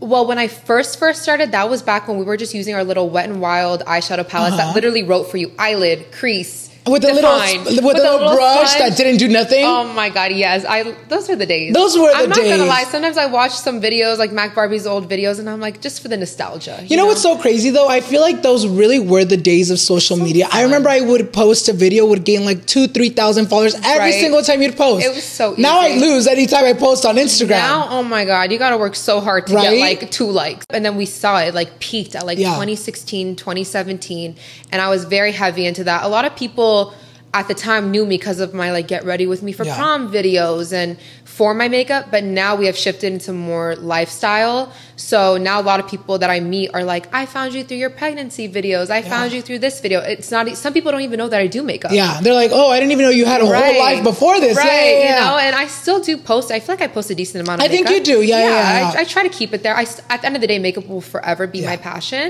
[0.00, 2.84] Well, when I first first started, that was back when we were just using our
[2.84, 4.66] little Wet and Wild eyeshadow palettes Uh-huh.
[4.68, 8.18] that literally wrote for you eyelid, crease, With the little with, the With a little,
[8.18, 8.90] little brush sponge.
[8.90, 9.64] that didn't do nothing.
[9.64, 10.66] Oh my god, yes.
[10.68, 11.72] I those were the days.
[11.72, 12.84] Those were the I'm not gonna lie.
[12.84, 16.08] Sometimes I watch some videos like Mac Barbie's old videos, and I'm like, just for
[16.08, 16.84] the nostalgia.
[16.86, 17.88] You know what's so crazy though?
[17.88, 20.46] I feel like those really were the days of social media.
[20.52, 23.98] I remember I would post a video, would gain like two, three thousand followers every
[24.10, 24.14] Right.
[24.20, 25.06] single time you'd post.
[25.06, 27.48] It was so Now I lose anytime I post on Instagram.
[27.50, 29.70] Now, oh my god, you got to work so hard to Right?
[29.78, 30.66] get like two likes.
[30.68, 32.48] And then we saw it like peaked at like Yeah.
[32.50, 34.36] 2016, 2017,
[34.70, 36.04] and I was very heavy into that.
[36.04, 36.73] A lot of people
[37.40, 39.76] at the time knew me because of my like get ready with me for Yeah.
[39.76, 44.72] prom videos and for my makeup, but now we have shifted into more lifestyle.
[44.94, 47.78] So now a lot of people that I meet are like, "I found you through
[47.84, 48.86] your pregnancy videos.
[48.98, 51.48] I found you through this video." It's not some people don't even know that I
[51.48, 51.90] do makeup.
[51.90, 54.56] yeah, they're like, oh, I didn't even know you had a whole life before this.
[54.56, 55.18] Right, Yeah, yeah, yeah.
[55.18, 56.46] you know, and I still do post.
[56.56, 58.18] I feel like I post a decent amount of I think you do.
[58.22, 58.92] Yeah, yeah, yeah.
[58.94, 59.84] I, I try to keep it there I,
[60.14, 61.70] at the end of the day, makeup will forever be Yeah.
[61.72, 62.26] my passion.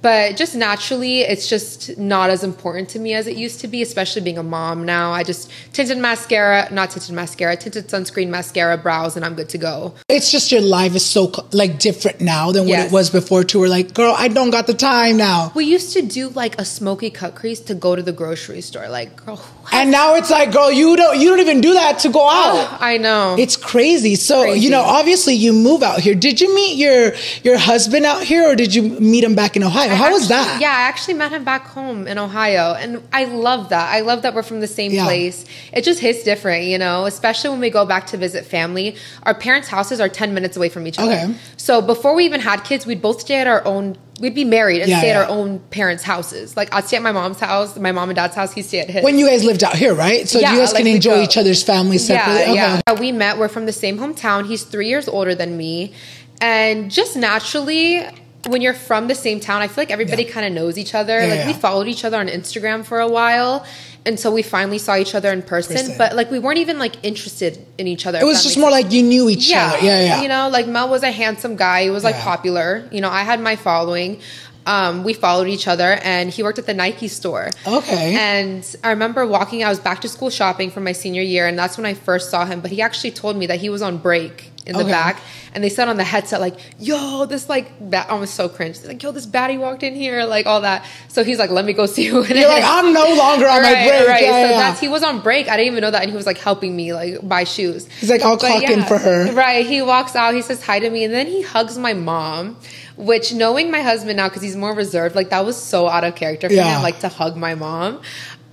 [0.00, 3.82] But just naturally, it's just not as important to me as it used to be,
[3.82, 5.10] especially being a mom now.
[5.10, 9.58] I just tinted mascara, not tinted mascara, tinted sunscreen, mascara, brows, and I'm good to
[9.58, 9.94] go.
[10.08, 12.86] it's just your life is so like different now than what Yes.
[12.86, 13.42] it was before.
[13.42, 15.50] Too, we're like, girl, I don't got the time now.
[15.56, 18.88] We used to do like a smoky cut crease to go to the grocery store.
[18.88, 19.40] Like, girl,
[19.72, 22.54] And now it's like, girl, you don't you don't even do that to go out.
[22.54, 23.36] Oh, I know.
[23.38, 24.14] It's crazy.
[24.14, 24.60] So Crazy.
[24.60, 26.14] you know, obviously, you move out here.
[26.14, 27.12] Did you meet your
[27.44, 29.94] your husband out here, or did you meet him back in Ohio?
[29.94, 30.60] How was that?
[30.60, 33.92] Yeah, I actually met him back home in Ohio, and I love that.
[33.92, 35.04] I love that we're from the same Yeah.
[35.04, 35.44] place.
[35.72, 37.04] It just hits different, you know.
[37.06, 38.96] Especially when we go back to visit family.
[39.24, 41.12] Our parents' houses are ten minutes away from each other.
[41.12, 41.34] Okay.
[41.56, 43.96] So before we even had kids, we'd both stay at our own.
[44.20, 45.20] We'd be married and Yeah, stay yeah.
[45.20, 46.56] at our own parents' houses.
[46.56, 48.52] Like I'd stay at my mom's house, my mom and dad's house.
[48.52, 49.04] He'd stay at his.
[49.04, 50.28] When you guys lived out here, right?
[50.28, 52.54] So Yeah, you guys like can enjoy go- each other's families separately.
[52.54, 52.82] Yeah, Okay.
[52.88, 53.00] yeah.
[53.00, 53.38] We met.
[53.38, 54.46] We're from the same hometown.
[54.46, 55.92] He's three years older than me,
[56.40, 58.04] and just naturally,
[58.46, 61.26] when you're from the same town, I feel like everybody kind of knows each other.
[61.26, 63.64] Like we followed each other on Instagram for a while
[64.08, 65.94] until we finally saw each other in person.
[65.98, 68.18] But like we weren't even like interested in each other.
[68.18, 69.84] It was just more like you knew each yeah, other.
[69.84, 70.22] Yeah, yeah.
[70.22, 71.84] You know, like Mel was a handsome guy.
[71.84, 72.24] He was like Yeah.
[72.24, 72.88] popular.
[72.90, 74.20] You know, I had my following.
[74.66, 77.48] Um, we followed each other, and he worked at the Nike store.
[77.66, 78.14] Okay.
[78.14, 79.64] And I remember walking.
[79.64, 82.30] I was back to school shopping for my senior year, and that's when I first
[82.30, 82.60] saw him.
[82.60, 84.90] But he actually told me that he was on break in the Okay.
[84.92, 85.20] back,
[85.54, 88.78] and they said on the headset like, "Yo, this like," ba-, I was so cringe.
[88.78, 90.84] They're like, "Yo, this baddie walked in here," like all that.
[91.08, 92.62] So he's like, "Let me go see who it You're like.
[92.64, 94.06] I'm no longer on my break.
[94.08, 94.58] Right, Yeah, so yeah.
[94.58, 95.48] that's he was on break.
[95.48, 97.88] I didn't even know that, and he was like helping me like buy shoes.
[98.00, 99.32] He's like, I'll But clock in for her.
[99.32, 99.66] Right.
[99.66, 102.56] He walks out, he says hi to me, and then he hugs my mom,
[102.96, 106.14] which knowing my husband now, because he's more reserved, like that was so out of
[106.14, 106.76] character for Yeah.
[106.76, 108.00] him, like to hug my mom.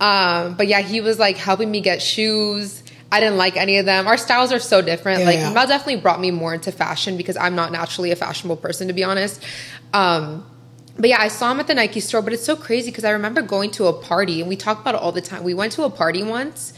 [0.00, 2.82] Um, but yeah, he was like helping me get shoes.
[3.10, 4.06] I didn't like any of them.
[4.06, 5.20] Our styles are so different.
[5.20, 5.52] Yeah, like yeah.
[5.52, 8.92] Mel definitely brought me more into fashion because I'm not naturally a fashionable person, to
[8.92, 9.42] be honest.
[9.92, 10.44] Um,
[10.98, 13.10] but yeah, I saw him at the Nike store, but it's so crazy because I
[13.10, 15.44] remember going to a party and we talk about it all the time.
[15.44, 16.72] We went to a party once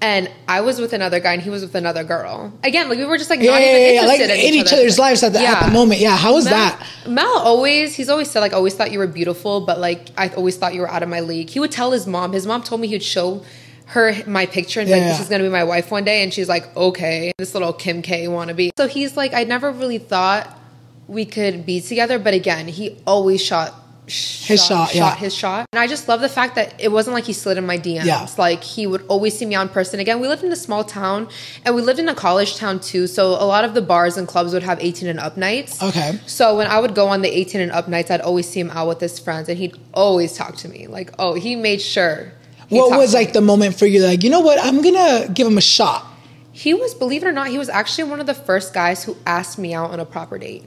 [0.00, 2.52] and I was with another guy and he was with another girl.
[2.62, 4.06] Again, like we were just like Yeah, not yeah, even yeah, yeah.
[4.06, 6.00] Like interested in each other's lives at the, at the moment.
[6.00, 6.16] Yeah.
[6.16, 6.86] How was Mel, that?
[7.08, 10.58] Mel always, he's always said, like, always thought you were beautiful, but like, I always
[10.58, 11.48] thought you were out of my league.
[11.48, 13.44] He would tell his mom, his mom told me he'd show
[13.86, 16.22] her my picture and Yeah, like, this is gonna be my wife one day.
[16.22, 18.70] And she's like, okay, this little Kim K wannabe.
[18.76, 20.58] So he's like, I never really thought
[21.06, 23.74] we could be together, but again, he always shot.
[24.06, 25.14] His shot, yeah.
[25.14, 25.66] his shot.
[25.72, 28.04] And I just love the fact that it wasn't like he slid in my DMs.
[28.04, 28.26] Yeah.
[28.36, 29.98] Like he would always see me on person.
[29.98, 31.26] Again, we lived in a small town
[31.64, 33.06] and we lived in a college town too.
[33.06, 35.82] So a lot of the bars and clubs would have 18 and up nights.
[35.82, 36.18] Okay.
[36.26, 38.70] So when I would go on the 18 and up nights, I'd always see him
[38.72, 40.86] out with his friends and he'd always talk to me.
[40.86, 42.30] Like, oh, he made sure.
[42.68, 44.02] What was like the moment for you?
[44.02, 44.58] Like, you know what?
[44.62, 46.06] I'm gonna give him a shot.
[46.52, 49.16] He was, believe it or not, he was actually one of the first guys who
[49.26, 50.62] asked me out on a proper date.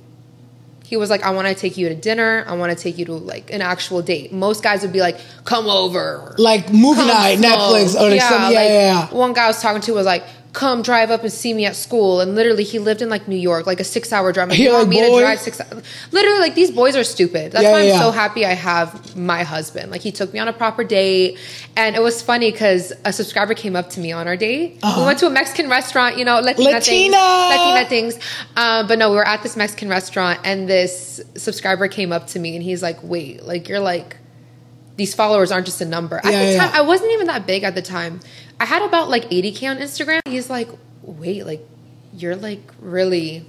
[0.83, 2.45] He was like, I want to take you to dinner.
[2.47, 4.31] I want to take you to like an actual date.
[4.31, 6.33] Most guys would be like, come over.
[6.37, 7.39] Like movie Come night.
[7.39, 8.51] Netflix, or like something.
[8.53, 9.13] Yeah, like, yeah, yeah.
[9.13, 10.23] One guy I was talking to was like,
[10.57, 12.19] come drive up and see me at school.
[12.19, 14.49] And literally, he lived in like New York, like a six hour drive.
[14.49, 15.19] Like, want me boy.
[15.19, 15.61] to drive six
[16.11, 17.51] Literally, like, these boys are stupid.
[17.51, 19.91] That's Yeah, why I'm yeah, so happy I have my husband.
[19.91, 21.37] Like, he took me on a proper date.
[21.75, 24.79] And it was funny because a subscriber came up to me on our date.
[24.83, 26.79] We went to a Mexican restaurant, you know, Latina, Uh-huh.
[26.79, 27.17] Latina!
[27.17, 27.57] things.
[27.59, 28.19] Latina things.
[28.55, 32.39] Um, but no, we were at this Mexican restaurant, and this subscriber came up to
[32.39, 34.17] me and he's like, wait, like, you're like,
[34.97, 36.17] these followers aren't just a number.
[36.17, 36.71] At Yeah, the yeah, time.
[36.73, 38.19] I wasn't even that big at the time.
[38.59, 40.21] I had about like 80k on Instagram.
[40.27, 40.69] He's like,
[41.03, 41.61] wait, like
[42.13, 43.45] you're like really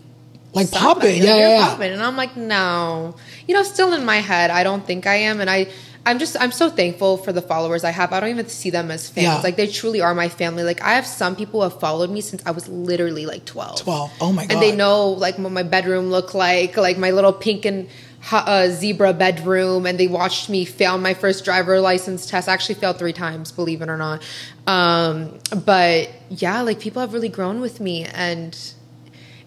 [0.53, 1.21] Like popping.
[1.21, 1.69] Like, Yeah, you're yeah, yeah.
[1.69, 1.93] popping.
[1.93, 5.41] And I'm like, no, you know, still in my head, I don't think I am.
[5.41, 5.69] And I,
[6.05, 8.13] I'm just, I'm so thankful for the followers I have.
[8.13, 9.25] I don't even see them as fans.
[9.25, 9.41] Yeah.
[9.41, 10.65] Like they truly are my family.
[10.65, 13.81] Like I have some people who have followed me since I was literally like 12.
[13.81, 14.13] 12.
[14.21, 14.53] Oh my god.
[14.53, 17.89] And they know like what my bedroom looked like, like my little pink and
[18.33, 22.49] a zebra bedroom and they watched me fail my first driver license test.
[22.49, 24.23] I actually failed three times, believe it or not.
[24.67, 28.57] Um, but yeah, like people have really grown with me and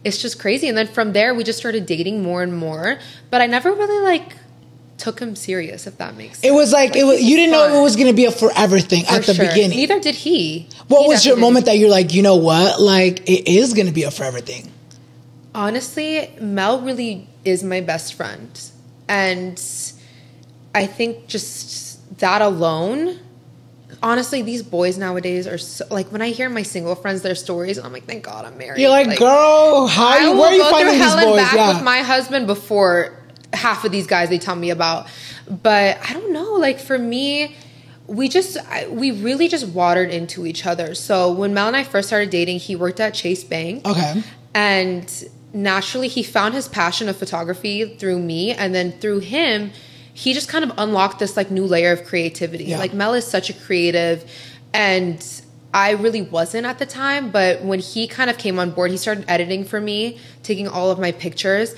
[0.03, 0.67] it's just crazy.
[0.67, 2.97] And then from there, we just started dating more and more.
[3.29, 4.33] But I never really like
[4.97, 6.45] took him serious, if that makes sense.
[6.45, 8.79] It was like, it was, you didn't know it was going to be a forever
[8.79, 9.47] thing For at the sure.
[9.47, 9.77] beginning.
[9.77, 10.67] Neither did he.
[10.87, 12.79] what He was your moment that you're like, you know what?
[12.79, 14.71] Like, it is going to be a forever thing.
[15.53, 18.59] Honestly, Mel really is my best friend.
[19.07, 19.61] And
[20.73, 23.19] I think just that alone,
[24.01, 27.77] honestly, these boys nowadays are so, like when I hear my single friends their stories,
[27.77, 28.79] I'm like, thank God I'm married.
[28.79, 31.35] You're like, girl, how I you, will where are you finding these boys?
[31.35, 31.73] back Yeah.
[31.73, 33.17] with my husband before
[33.53, 35.07] half of these guys they tell me about.
[35.49, 36.53] But I don't know.
[36.53, 37.55] Like for me,
[38.07, 38.57] we just
[38.89, 40.95] we really just watered into each other.
[40.95, 43.85] So when Mel and I first started dating, he worked at Chase Bank.
[43.85, 44.23] Okay.
[44.53, 49.71] And naturally, he found his passion of photography through me, and then through him,
[50.13, 52.65] he just kind of unlocked this like new layer of creativity.
[52.65, 52.79] Yeah.
[52.79, 54.29] Like Mel is such a creative,
[54.73, 55.25] and
[55.73, 57.31] I really wasn't at the time.
[57.31, 60.91] But when he kind of came on board, he started editing for me, taking all
[60.91, 61.75] of my pictures.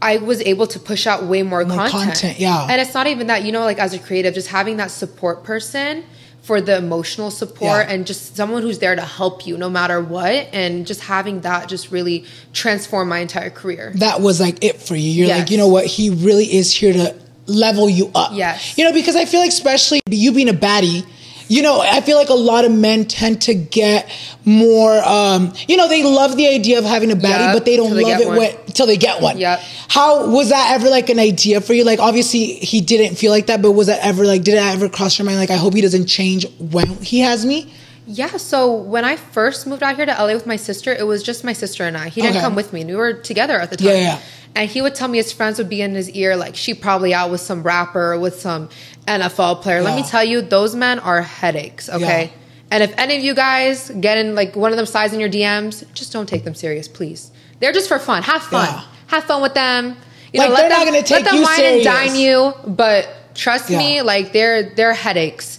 [0.00, 2.04] I was able to push out way more, More content.
[2.04, 2.68] content, yeah.
[2.70, 5.42] And it's not even that, you know, like as a creative, just having that support
[5.42, 6.04] person
[6.48, 7.92] for the emotional support Yeah.
[7.92, 10.48] and just someone who's there to help you no matter what.
[10.54, 13.92] And just having that just really transformed my entire career.
[13.96, 15.10] that was like it for you.
[15.10, 15.38] You're Yes.
[15.40, 15.84] like, you know what?
[15.84, 17.14] He really is here to
[17.46, 18.30] level you up.
[18.32, 18.78] Yes.
[18.78, 21.04] You know, because I feel like, especially you being a baddie,
[21.48, 24.08] you know, I feel like a lot of men tend to get
[24.44, 27.76] more, um, you know, they love the idea of having a baddie, Yep, but they
[27.76, 29.38] don't love it when, until they get one.
[29.38, 29.60] Yep.
[29.88, 31.84] How was that ever like an idea for you?
[31.84, 34.88] Like, obviously, he didn't feel like that, but was that ever like, did it ever
[34.88, 35.38] cross your mind?
[35.38, 37.72] Like, I hope he doesn't change when he has me?
[38.06, 41.22] Yeah, so when I first moved out here to LA with my sister, it was
[41.22, 42.08] just my sister and I.
[42.08, 42.44] He didn't Okay.
[42.44, 42.80] come with me.
[42.80, 43.88] and We were together at the time.
[43.88, 44.18] Yeah, yeah.
[44.54, 47.12] And he would tell me his friends would be in his ear, like, she probably
[47.12, 48.70] out with some rapper, with some
[49.08, 49.82] NFL player.
[49.82, 52.24] Let me tell you, those men are headaches, okay?
[52.24, 52.30] Yeah.
[52.70, 55.30] And if any of you guys get in, like, one of them slides in your
[55.30, 57.30] DMs, just don't take them serious, please.
[57.60, 58.22] They're just for fun.
[58.22, 58.66] Have fun.
[58.66, 58.84] Yeah.
[59.08, 59.96] Have fun with them.
[60.32, 62.52] You Like, know, they're let not gonna take let them you wine and dine you,
[62.66, 65.58] but trust me, like, they're, they're headaches.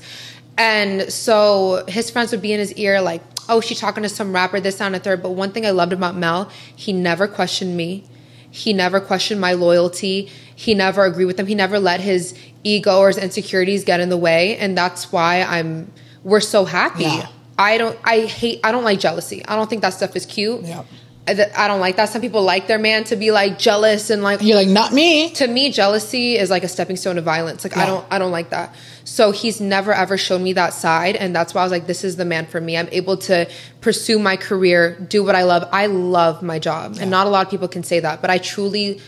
[0.57, 4.31] And so his friends would be in his ear, like, oh, she's talking to some
[4.33, 5.23] rapper, this, and the third.
[5.23, 8.03] But one thing I loved about Mel, he never questioned me.
[8.51, 10.29] He never questioned my loyalty.
[10.59, 11.47] He never agreed with them.
[11.47, 14.57] He never let his ego or his insecurities get in the way.
[14.57, 15.89] And that's why I'm
[16.21, 17.03] we're so happy.
[17.03, 17.29] Yeah.
[17.57, 19.41] I don't I hate I don't like jealousy.
[19.45, 20.63] I don't think that stuff is cute.
[20.63, 20.83] Yeah.
[21.29, 22.09] I, I don't like that.
[22.09, 25.29] Some people like their man to be like jealous and like you're like, not me.
[25.35, 28.31] to me jealousy is like a stepping stone to violence like i don't i don't
[28.31, 31.71] like that so he's never ever shown me that side and that's why i was
[31.71, 33.47] like this is the man for me i'm able to
[33.79, 37.45] pursue my career do what i love i love my job and not a lot
[37.45, 38.99] of people can say that but i truly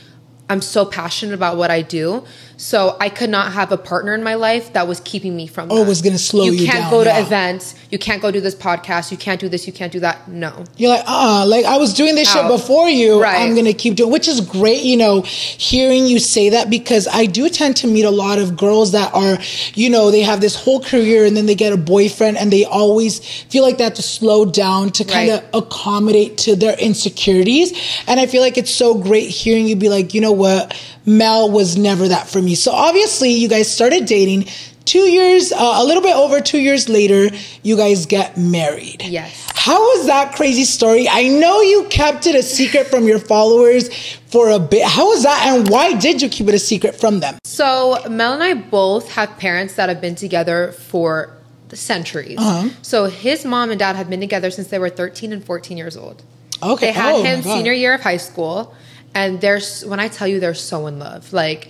[0.52, 2.24] i'm so passionate about what i do
[2.62, 5.72] so i could not have a partner in my life that was keeping me from
[5.72, 5.88] Or that.
[5.88, 6.60] was gonna slow you down.
[6.60, 7.26] you can't down, go to yeah.
[7.26, 10.28] events you can't go do this podcast you can't do this you can't do that
[10.28, 13.22] no You're like, uh, like I was doing this shit before you.
[13.22, 13.42] Right.
[13.42, 17.26] I'm gonna keep doing, which is great, you know, hearing you say that because I
[17.26, 19.38] do tend to meet a lot of girls that are,
[19.74, 22.64] you know, they have this whole career and then they get a boyfriend and they
[22.66, 23.20] always
[23.52, 25.50] feel like they have to slow down to kind of Right.
[25.56, 27.74] accommodate to their insecurities.
[28.08, 30.74] And I feel like it's so great hearing you be like, you know what,
[31.06, 32.51] Mel was never that for me.
[32.56, 34.48] So obviously, you guys started dating.
[34.84, 37.30] Two years, uh, a little bit over two years later,
[37.62, 39.04] you guys get married.
[39.04, 39.48] Yes.
[39.56, 41.08] How was that crazy story?
[41.08, 43.90] I know you kept it a secret from your followers
[44.32, 44.84] for a bit.
[44.88, 47.38] How was that, and why did you keep it a secret from them?
[47.44, 51.38] So Mel and I both have parents that have been together for
[51.72, 52.38] centuries.
[52.40, 52.70] Uh-huh.
[52.82, 55.96] So his mom and dad have been together since they were 13 and 14 years
[55.96, 56.24] old.
[56.62, 56.88] Okay.
[56.88, 58.76] They had Oh, him senior year of high school,
[59.14, 61.70] and they're when I tell you they're so in love, like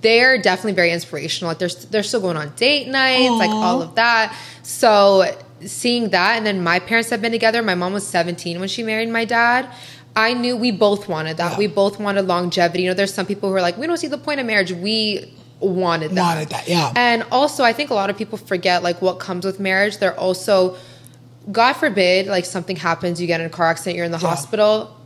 [0.00, 1.50] they're definitely very inspirational.
[1.50, 4.34] Like they're they're still going on date nights, like all of that.
[4.62, 7.62] So seeing that, and then my parents have been together.
[7.62, 9.68] My mom was 17 when she married my dad.
[10.14, 11.52] I knew we both wanted that.
[11.52, 11.58] Yeah.
[11.58, 12.82] We both wanted longevity.
[12.84, 14.72] You know, there's some people who are like, we don't see the point of marriage.
[14.72, 16.22] We wanted that.
[16.34, 16.92] Wanted that, yeah.
[16.96, 19.98] And also, I think a lot of people forget like what comes with marriage.
[19.98, 20.76] They're also,
[21.52, 24.28] God forbid, like something happens, you get in a car accident, you're in the Yeah.
[24.28, 24.96] hospital.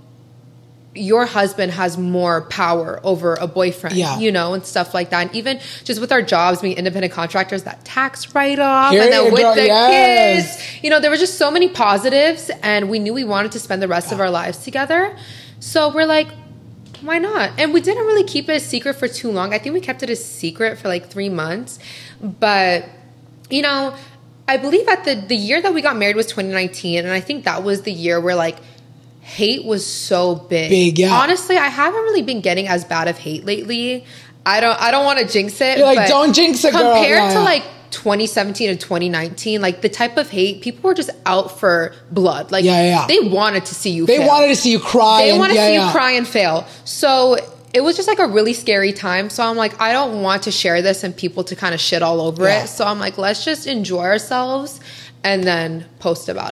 [0.95, 4.19] Your husband has more power over a boyfriend, Yeah.
[4.19, 5.29] you know, and stuff like that.
[5.29, 9.33] And even just with our jobs being independent contractors, that tax write off, and then
[9.33, 10.57] with go, the yes.
[10.57, 13.61] kids, you know, there were just so many positives, and we knew we wanted to
[13.61, 15.17] spend the rest of our lives together.
[15.61, 16.29] So we're like,
[17.03, 17.53] why not?
[17.59, 19.55] And we didn't really keep it a secret for too long.
[19.55, 21.79] I think we kept it a secret for like three months.
[22.21, 22.87] But,
[23.49, 23.95] you know,
[24.47, 26.99] I believe at the, the year that we got married was 2019.
[26.99, 28.59] And I think that was the year where like
[29.31, 30.71] hate was so big.
[30.71, 31.13] Big, yeah.
[31.15, 34.05] Honestly, I haven't really been getting as bad of hate lately.
[34.45, 35.79] I don't I don't want to jinx it.
[35.79, 36.73] You're like, "Don't jinx it.
[36.73, 41.11] Compared Yeah, to like 2017 and 2019, like the type of hate, people were just
[41.27, 42.51] out for blood.
[42.51, 43.07] Like Yeah, yeah.
[43.07, 44.29] they wanted to see you They fail.
[44.29, 45.27] wanted to see you cry.
[45.27, 46.67] They want to yeah, see you cry and fail.
[46.85, 47.37] So
[47.73, 49.31] it was just like a really scary time.
[49.31, 52.03] So I'm like, I don't want to share this and people to kind of shit
[52.03, 52.69] all over it.
[52.69, 54.81] So I'm like, let's just enjoy ourselves
[55.23, 56.60] and then post about it.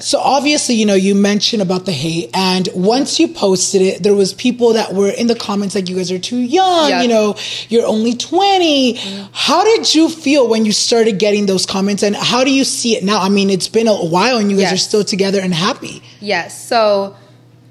[0.00, 4.12] So obviously, you know, you mentioned about the hate, and once you posted it, there
[4.14, 7.36] was people that were in the comments like, "You guys are too young," you know,
[7.68, 9.26] "You're only 20." Mm-hmm.
[9.30, 12.96] How did you feel when you started getting those comments, and how do you see
[12.96, 13.20] it now?
[13.20, 14.72] I mean, it's been a while, and you guys Yes.
[14.72, 16.02] are still together and happy.
[16.20, 16.60] Yes.
[16.66, 17.14] So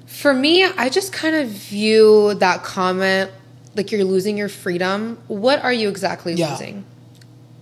[0.06, 3.30] for me, I just kind of view that comment
[3.76, 5.18] like you're losing your freedom.
[5.28, 6.52] What are you exactly Yeah.
[6.52, 6.84] losing?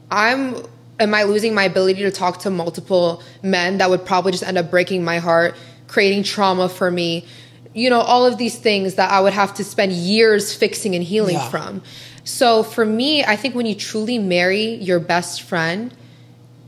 [0.08, 0.54] I'm
[0.98, 4.58] am I losing my ability to talk to multiple men that would probably just end
[4.58, 5.54] up breaking my heart,
[5.88, 7.26] creating trauma for me?
[7.74, 11.04] You know, all of these things that I would have to spend years fixing and
[11.04, 11.48] healing Yeah.
[11.50, 11.82] from.
[12.24, 15.92] So for me, I think when you truly marry your best friend,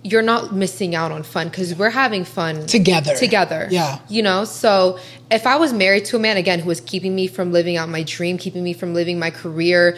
[0.05, 3.17] you're not missing out on fun because we're having fun Together.
[3.17, 3.67] Together.
[3.71, 3.99] Yeah.
[4.09, 4.99] You know, so
[5.31, 7.89] if I was married to a man again who was keeping me from living out
[7.89, 9.97] my dream, keeping me from living my career,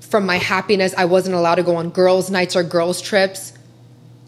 [0.00, 3.52] from my happiness, I wasn't allowed to go on girls' nights or girls' trips.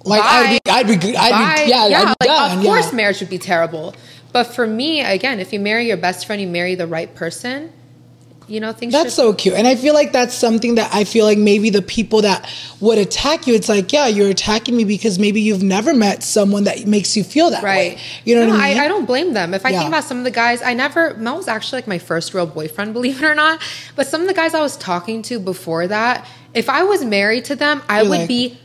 [0.08, 1.88] Like I'd be, I'd be, I'd be, yeah, I'd
[2.20, 2.58] be like, done.
[2.58, 2.96] Of course, yeah.
[2.96, 3.94] marriage would be terrible.
[4.32, 7.72] But for me, again, if you marry your best friend, you marry the right person.
[8.46, 8.94] You know, things.
[8.94, 9.54] That's should, so cute.
[9.56, 12.50] And I feel like that's something that I feel like maybe the people that
[12.80, 16.64] would attack you, it's like, yeah, you're attacking me because maybe you've never met someone
[16.64, 17.96] that makes you feel that Right.
[17.96, 17.98] way.
[18.24, 18.78] You know No, what I mean?
[18.80, 19.52] I, don't blame them.
[19.52, 19.80] If I Yeah.
[19.80, 22.46] think about some of the guys, I never, Mel was actually like my first real
[22.46, 23.60] boyfriend, believe it or not.
[23.96, 27.44] But some of the guys I was talking to before that, if I was married
[27.46, 28.56] to them, I You're would like- be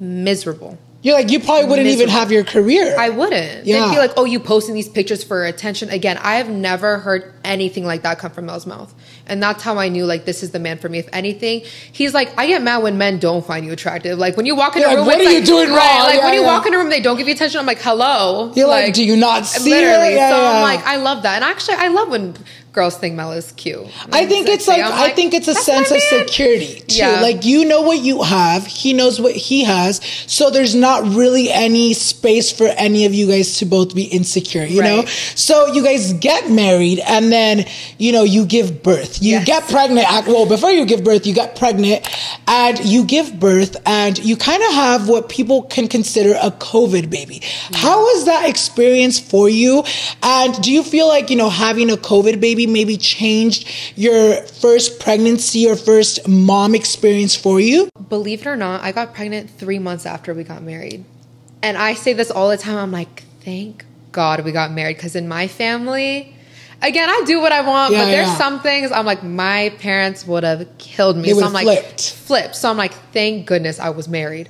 [0.00, 0.78] miserable.
[1.06, 2.96] You're like, you probably wouldn't even have your career.
[2.98, 3.64] I wouldn't.
[3.64, 3.86] Yeah.
[3.86, 5.88] They'd be like, oh, you posting these pictures for attention.
[5.88, 8.92] Again, I have never heard anything like that come from Mel's mouth.
[9.28, 10.98] And that's how I knew, like, this is the man for me.
[10.98, 14.18] If anything, he's like, I get mad when men don't find you attractive.
[14.18, 16.06] Like, when you walk in a like, room, what are you like- doing right, wrong?
[16.08, 16.46] Like, Yeah, when you yeah.
[16.48, 17.60] walk in a room, they don't give you attention.
[17.60, 18.52] I'm like, hello.
[18.56, 20.08] You're like, do you not see Literally.
[20.14, 20.16] it?
[20.16, 20.44] Yeah, so.
[20.44, 21.36] I'm like, I love that.
[21.36, 22.34] And actually, I love when
[22.76, 23.86] girls think Mel is cute.
[24.12, 24.82] I think it's Sexy.
[24.82, 26.98] like, I'm think it's a sense of security too.
[26.98, 27.20] Yeah.
[27.22, 31.50] Like you know what you have, he knows what he has, so there's not really
[31.50, 34.64] any space for any of you guys to both be insecure.
[34.64, 37.64] You know, so you guys get married and then
[37.98, 39.46] you know you give birth, you Yes.
[39.46, 40.06] get pregnant.
[40.12, 42.06] At, well, before you give birth, you get pregnant,
[42.46, 47.08] and you give birth, and you kind of have what people can consider a COVID
[47.08, 47.40] baby.
[47.72, 49.82] How was that experience for you?
[50.22, 55.00] And do you feel like you know having a COVID baby maybe changed your first
[55.00, 57.88] pregnancy or first mom experience for you?
[58.08, 61.04] Believe it or not, I got pregnant three months after we got married.
[61.62, 62.76] And I say this all the time.
[62.76, 64.96] I'm like, thank God we got married.
[64.96, 66.34] Because in my family,
[66.82, 68.36] again, I do what I want, Yeah, but there's yeah.
[68.38, 71.32] some things I'm like, my parents would have killed me.
[71.32, 72.12] They so I'm like, flipped.
[72.12, 72.56] flipped.
[72.56, 74.48] So I'm like, thank goodness I was married.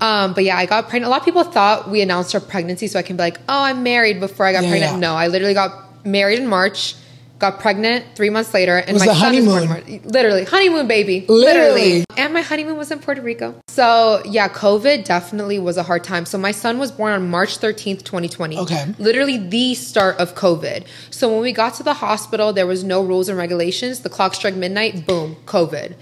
[0.00, 1.06] Um, but yeah, I got pregnant.
[1.06, 3.62] A lot of people thought we announced our pregnancy so I can be like, oh,
[3.64, 4.98] I'm married before I got Yeah, pregnant.
[5.00, 6.94] No, I literally got married in March,
[7.38, 10.02] got pregnant three months later, and my son Was born honeymoon.
[10.04, 11.24] Literally, honeymoon baby.
[11.28, 12.04] Literally.
[12.04, 12.04] Literally.
[12.16, 13.54] And my honeymoon was in Puerto Rico.
[13.68, 16.26] So yeah, COVID definitely was a hard time.
[16.26, 18.58] So my son was born on March 13th, 2020.
[18.58, 18.94] Okay.
[18.98, 20.86] Literally the start of COVID.
[21.10, 24.00] So when we got to the hospital, there was no rules and regulations.
[24.00, 25.94] The clock struck midnight, boom, COVID.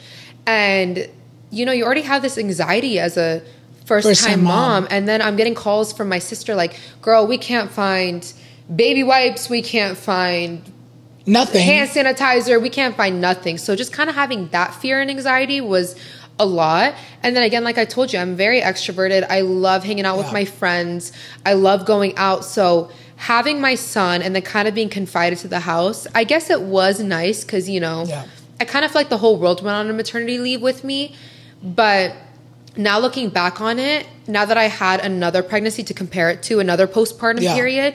[0.47, 1.09] And
[1.51, 3.43] you know, you already have this anxiety as a
[3.85, 4.85] first, First-time time mom.
[4.85, 4.89] mom.
[4.91, 8.33] And then I'm getting calls from my sister like, girl, we can't find
[8.75, 10.63] baby wipes, we can't find
[11.27, 11.63] Nothing.
[11.65, 12.61] hand sanitizer.
[12.61, 13.59] We can't find nothing.
[13.59, 15.95] So just kind of having that fear and anxiety was
[16.39, 16.95] a lot.
[17.23, 19.27] And then again, like I told you, I'm very extroverted.
[19.31, 20.23] I love hanging out Yeah.
[20.25, 21.13] with my friends.
[21.47, 22.45] I love going out.
[22.45, 26.51] So having my son and then kind of being confided to the house, I guess
[26.51, 28.25] it was nice because, you know, Yeah.
[28.61, 31.15] I kind of feel like the whole world went on a maternity leave with me.
[31.63, 32.15] But
[32.77, 36.59] now looking back on it, now that I had another pregnancy to compare it to,
[36.59, 37.55] another postpartum Yeah.
[37.55, 37.95] period,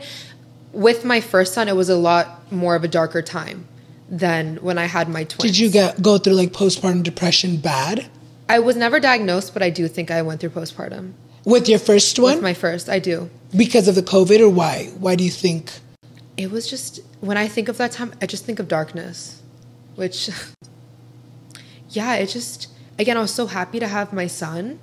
[0.78, 3.68] with my first son, it was a lot more of a darker time
[4.10, 5.52] than when I had my twins.
[5.52, 8.06] Did you get go through like postpartum depression bad
[8.50, 11.12] I was never diagnosed, but I do think I went through postpartum.
[11.44, 13.30] with your first one With my first, I do.
[13.56, 14.76] because of the COVID or why?
[15.00, 15.64] Why do you think?
[16.38, 19.42] It was just when I think of that time, I just think of darkness,
[19.96, 20.30] which,
[21.90, 22.68] yeah, it just
[23.00, 24.80] again, I was so happy to have my son,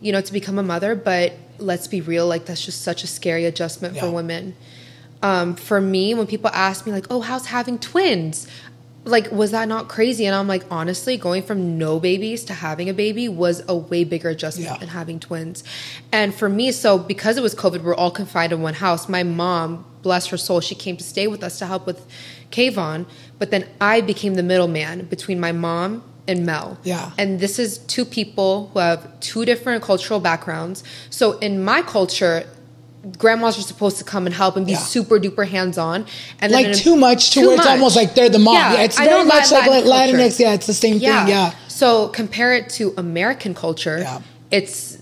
[0.00, 0.94] you know, to become a mother.
[0.94, 4.12] But let's be real, like that's just such a scary adjustment for Yeah.
[4.12, 4.56] women.
[5.24, 8.46] Um, for me, when people ask me like, "Oh, how's having twins?"
[9.06, 10.24] Like, was that not crazy?
[10.24, 14.02] And I'm like, honestly, going from no babies to having a baby was a way
[14.04, 14.78] bigger adjustment Yeah.
[14.78, 15.62] than having twins.
[16.10, 19.06] And for me, so because it was COVID, we're all confined in one house.
[19.08, 22.06] My mom, bless her soul, she came to stay with us to help with
[22.50, 23.04] Kayvon.
[23.38, 26.78] But then I became the middleman between my mom and Mel.
[26.82, 27.10] Yeah.
[27.18, 30.82] And this is two people who have two different cultural backgrounds.
[31.10, 32.46] So in my culture,
[33.18, 34.78] grandmas are supposed to come and help and be Yeah.
[34.78, 36.06] super duper hands on.
[36.40, 38.54] And Like in- too much to too where it's almost like they're the mom.
[38.54, 40.16] Yeah, Yeah, it's I very much Latin like culture.
[40.16, 40.38] Latinx.
[40.40, 41.02] Yeah, it's the same thing.
[41.28, 41.52] Yeah.
[41.68, 43.98] So compare it to American culture.
[44.00, 44.20] Yeah.
[44.50, 44.98] It's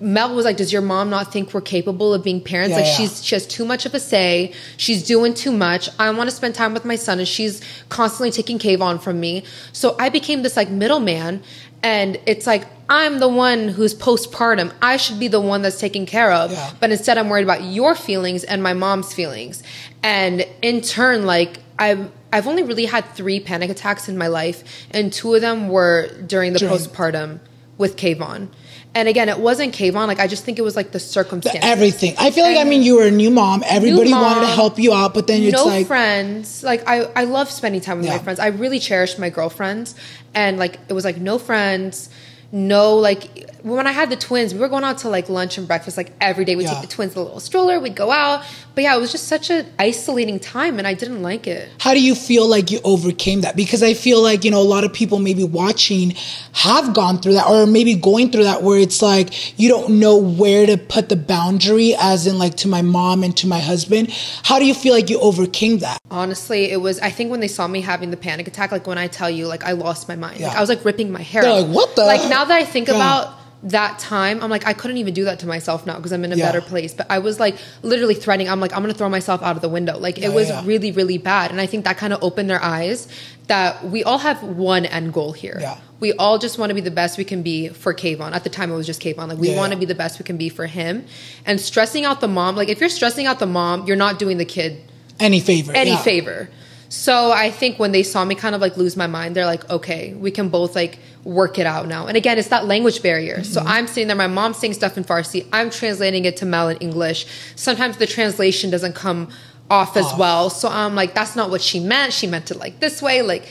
[0.00, 2.70] Mel was like, "Does your mom not think we're capable of being parents?
[2.70, 2.94] Yeah, like yeah.
[2.96, 4.52] she's she has too much of a say.
[4.76, 5.88] She's doing too much.
[5.96, 9.44] I want to spend time with my son, and she's constantly taking Kayvon from me.
[9.72, 11.40] So I became this like middleman,
[11.84, 12.64] and it's like
[12.94, 14.70] I'm the one who's postpartum.
[14.82, 16.52] I should be the one that's taken care of.
[16.52, 16.72] Yeah.
[16.78, 19.62] But instead, I'm worried about your feelings and my mom's feelings.
[20.02, 24.62] And in turn, like I've I've only really had three panic attacks in my life,
[24.90, 27.40] and two of them were during the During- postpartum
[27.78, 28.48] with Kayvon.
[28.94, 30.06] And again, it wasn't Kayvon.
[30.06, 31.60] Like I just think it was like the circumstance.
[31.64, 32.14] everything.
[32.18, 33.64] I feel like I mean you were a new mom.
[33.66, 36.62] Everybody New wanted to help you out, but then it's no like friends.
[36.62, 38.18] Like I, I love spending time with Yeah.
[38.18, 38.38] my friends.
[38.38, 39.94] I really cherished my girlfriends,
[40.34, 42.10] and like it was like no friends,
[42.52, 45.66] no like when I had the twins, we were going out to like lunch and
[45.66, 46.56] breakfast like every day.
[46.56, 46.74] We'd Yeah.
[46.74, 48.44] take the twins in a little stroller, we'd go out.
[48.74, 51.68] But yeah, it was just such an isolating time, and I didn't like it.
[51.78, 53.54] How do you feel like you overcame that?
[53.56, 56.14] Because I feel like, you know, a lot of people maybe watching
[56.52, 60.16] have gone through that or maybe going through that where it's like you don't know
[60.16, 64.10] where to put the boundary as in like to my mom and to my husband.
[64.44, 65.98] How do you feel like you overcame that?
[66.10, 66.98] Honestly, it was.
[67.00, 69.46] I think when they saw me having the panic attack, like when I tell you,
[69.46, 70.40] like I lost my mind.
[70.40, 70.58] Like Yeah.
[70.58, 71.42] I was like ripping my hair.
[71.42, 72.96] They're like, "What the-" Like now that I think Yeah.
[72.96, 76.24] about that time, I'm like I couldn't even do that to myself now because I'm
[76.24, 76.46] in a Yeah.
[76.46, 76.94] better place.
[76.94, 78.48] But I was like literally threatening.
[78.48, 79.98] I'm like I'm gonna throw myself out of the window.
[79.98, 80.62] Like Yeah, it was yeah.
[80.64, 83.06] really really bad, and I think that kind of opened their eyes
[83.46, 85.58] that we all have one end goal here.
[85.60, 85.76] Yeah.
[86.00, 88.32] We all just want to be the best we can be for Kayvon.
[88.32, 89.28] At the time, it was just Kayvon.
[89.28, 89.80] Like we Yeah, want to yeah.
[89.80, 91.04] be the best we can be for him,
[91.46, 92.56] and stressing out the mom.
[92.56, 94.80] Like if you're stressing out the mom, you're not doing the kid
[95.20, 95.72] Any favor?
[95.72, 96.02] any yeah.
[96.02, 96.48] favor.
[96.88, 99.68] So I think when they saw me kind of like lose my mind, they're like,
[99.70, 102.06] okay, we can both like work it out now.
[102.06, 103.44] And again, it's that language barrier.
[103.44, 103.68] So Mm-hmm.
[103.68, 106.76] I'm sitting there, my mom's saying stuff in Farsi, I'm translating it to Mel in
[106.78, 107.26] English.
[107.54, 109.28] Sometimes the translation doesn't come
[109.70, 110.50] off as well.
[110.50, 112.12] So I'm like, that's not what she meant.
[112.12, 113.22] She meant it like this way.
[113.22, 113.48] Like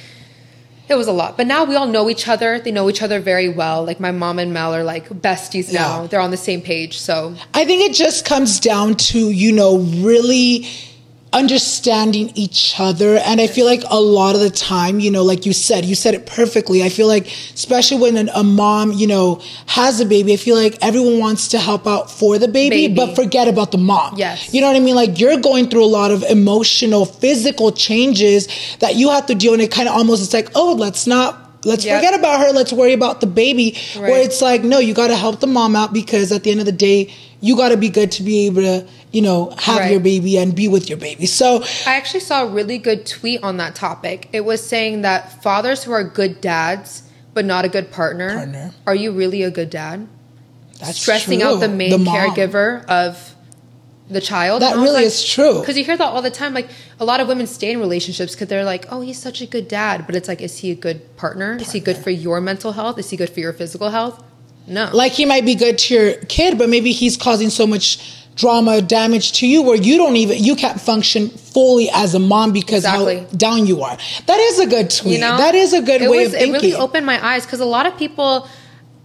[0.90, 1.38] it was a lot.
[1.38, 2.60] But now we all know each other.
[2.60, 3.86] They know each other very well.
[3.86, 6.02] Like my mom and Mel are like besties now.
[6.02, 6.08] Yeah.
[6.08, 7.00] They're on the same page.
[7.00, 10.68] So I think it just comes down to, you know, really
[11.34, 13.18] understanding each other.
[13.18, 15.96] And I feel like a lot of the time, you know, like you said, you
[15.96, 16.84] said it perfectly.
[16.84, 20.56] I feel like, especially when an, a mom, you know, has a baby, I feel
[20.56, 22.96] like everyone wants to help out for the baby, Baby.
[22.96, 24.16] but forget about the mom.
[24.18, 24.54] Yes.
[24.54, 24.96] You know what I mean?
[24.96, 28.48] Like you're going through a lot of emotional, physical changes
[28.80, 31.38] that you have to deal and it kind of almost, it's like, oh, let's not.
[31.64, 32.00] Let's Yep.
[32.00, 32.52] forget about her.
[32.54, 33.78] Let's worry about the baby.
[33.96, 34.10] Right.
[34.10, 36.60] Where it's like, no, you got to help the mom out because at the end
[36.60, 39.80] of the day, you got to be good to be able to, you know, have
[39.80, 39.92] Right.
[39.92, 41.26] your baby and be with your baby.
[41.26, 44.30] So, I actually saw a really good tweet on that topic.
[44.32, 47.04] It was saying that fathers who are good dads
[47.34, 48.72] but not a good partner, Partner.
[48.86, 50.08] are you really a good dad?
[50.80, 51.48] that's Stressing true.
[51.48, 52.16] out the main mom.
[52.16, 53.36] caregiver of
[54.10, 54.62] the child.
[54.64, 55.60] That really is true.
[55.60, 56.54] Because you hear that all the time.
[56.54, 56.68] Like
[57.00, 59.68] a lot of women stay in relationships because they're like, "Oh, he's such a good
[59.70, 61.56] dad," but it's like, is he a good partner?
[61.62, 62.98] Is he good for your mental health?
[62.98, 64.22] Is he good for your physical health?
[64.68, 64.90] No.
[64.92, 68.00] Like he might be good to your kid, but maybe he's causing so much
[68.42, 72.52] drama, damage to you where you don't even, you can't function fully as a mom
[72.52, 73.20] because Exactly.
[73.20, 73.96] how down you are.
[74.26, 75.14] That is a good tweet.
[75.16, 76.56] You know, that is a good way was, of thinking.
[76.56, 78.48] It really opened my eyes because a lot of people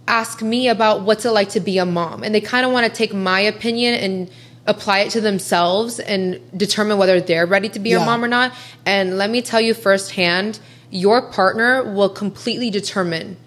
[0.07, 2.85] ask me about what's it like to be a mom, and they kind of want
[2.87, 4.29] to take my opinion and
[4.65, 8.03] apply it to themselves and determine whether they're ready to be Yeah.
[8.03, 8.53] a mom or not.
[8.85, 10.59] And let me tell you firsthand,
[10.89, 13.37] your partner will completely determine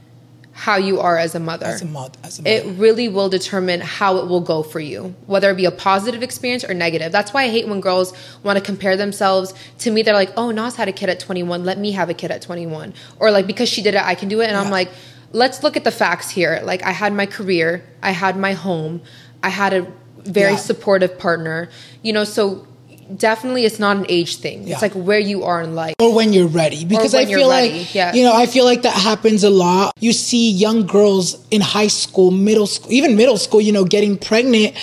[0.61, 1.65] how you are as a mother.
[1.65, 2.55] As a mother, as a mother.
[2.55, 6.23] It really will determine how it will go for you, whether it be a positive
[6.23, 7.11] experience or negative.
[7.13, 10.03] That's why I hate when girls want to compare themselves to me.
[10.03, 11.65] They're like, oh, Nas had a kid at 21.
[11.65, 12.93] Let me have a kid at 21.
[13.19, 14.49] Or like, because she did it, I can do it.
[14.49, 14.91] And I'm like,
[15.33, 16.61] let's look at the facts here.
[16.63, 19.01] Like, I had my career, I had my home,
[19.43, 19.87] I had a
[20.19, 20.57] very Yeah.
[20.59, 21.71] supportive partner,
[22.03, 22.67] you know, so
[23.17, 24.67] definitely it's not an age thing.
[24.67, 24.75] Yeah.
[24.75, 25.95] It's like where you are in life.
[26.01, 28.13] or when you're ready because i feel like yeah.
[28.13, 31.87] you know i feel like that happens a lot you see young girls in high
[31.87, 34.75] school middle school even middle school you know getting pregnant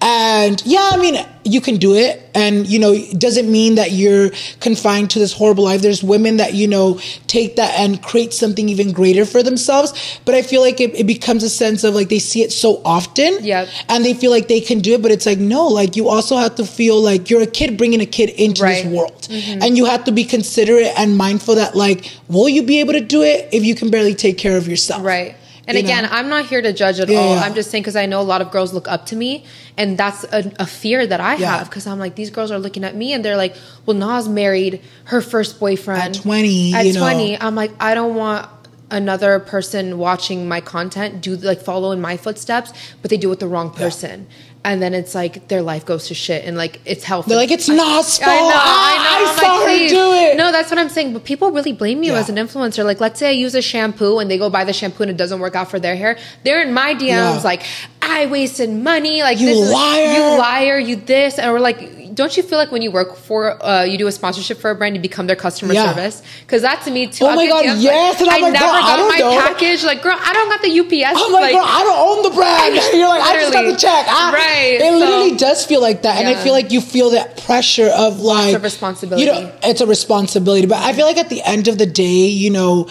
[0.00, 2.20] and yeah i mean you can do it.
[2.36, 4.30] And you know it doesn't mean that you're
[4.60, 5.82] confined to this horrible life.
[5.82, 9.92] There's women that you know take that and create something even greater for themselves.
[10.24, 12.80] But i feel like it, it becomes a sense of like they see it so
[12.84, 13.44] often.
[13.44, 13.68] Yep.
[13.88, 16.36] and they feel like they can do it but it's like no like you also
[16.36, 18.84] have to feel like you're a kid bringing a kid into Right.
[18.84, 19.62] this world mm-hmm.
[19.62, 23.00] and you have to be considerate and mindful that like will you be able to
[23.00, 25.02] do it if you can barely take care of yourself?
[25.04, 25.36] Right.
[25.66, 26.10] And You again, know?
[26.12, 27.34] I'm not here to judge at Yeah, all.
[27.34, 27.40] yeah.
[27.40, 29.44] I'm just saying because I know a lot of girls look up to me,
[29.78, 31.58] and that's a, a fear that I Yeah.
[31.58, 33.56] have because I'm like, these girls are looking at me and they're like,
[33.86, 37.00] well, Nas married her first boyfriend At 20, At you know.
[37.00, 38.48] 20, I'm like, I don't want
[38.90, 43.30] another person watching my content do like follow in my footsteps, but they do it
[43.30, 44.26] with the wrong person.
[44.66, 47.26] And then it's like their life goes to shit, and like it's health.
[47.26, 48.32] They're like, "It's Nas' I know.
[48.32, 48.54] I know.
[48.56, 50.36] I I'm saw her do it.
[50.38, 51.12] No, that's what I'm saying.
[51.12, 52.20] But people really blame you Yeah.
[52.20, 52.82] as an influencer.
[52.82, 55.18] Like, let's say I use a shampoo and they go buy the shampoo and it
[55.18, 56.16] doesn't work out for their hair.
[56.44, 57.40] They're in my DMs Yeah.
[57.44, 57.62] like,
[58.00, 59.20] I wasted money.
[59.22, 60.12] Like, You this is- liar.
[60.14, 61.80] you liar, you this, and we're like,
[62.14, 64.74] don't you feel like when you work for, uh, you do a sponsorship for a
[64.74, 65.88] brand, you become their customer Yeah.
[65.92, 66.22] service?
[66.46, 67.24] Because that to me too.
[67.24, 68.20] Oh my God, yes.
[68.20, 69.40] And I'm I never I got don't my know.
[69.40, 69.84] package.
[69.84, 71.20] Like, girl, I don't got the UPS.
[71.20, 72.74] I'm like, girl, I don't own the brand.
[72.94, 74.06] You're like, I just got the check.
[74.08, 76.18] I, Right, It literally so- does feel like that.
[76.18, 78.46] And I feel like you feel that pressure of like.
[78.46, 79.26] it's a responsibility.
[79.26, 80.66] You know, it's a responsibility.
[80.66, 82.88] But I feel like at the end of the day, you know,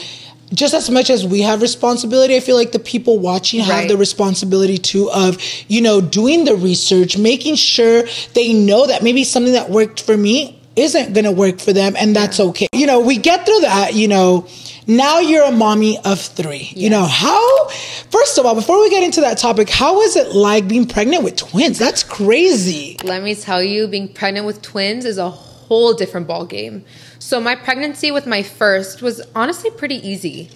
[0.53, 3.87] just as much as we have responsibility, I feel like the people watching have Right.
[3.87, 5.37] the responsibility too of,
[5.67, 10.15] you know, doing the research, making sure they know that maybe something that worked for
[10.15, 12.67] me isn't going to work for them and that's okay.
[12.73, 14.47] You know, we get through that, you know,
[14.87, 16.69] now you're a mommy of three.
[16.75, 17.67] You know, how,
[18.09, 21.23] first of all, before we get into that topic, how is it like being pregnant
[21.23, 21.77] with twins?
[21.79, 22.97] That's crazy.
[23.03, 26.83] let me tell you, being pregnant with twins is a whole different ball game.
[27.23, 30.49] So my pregnancy with my first was honestly pretty easy.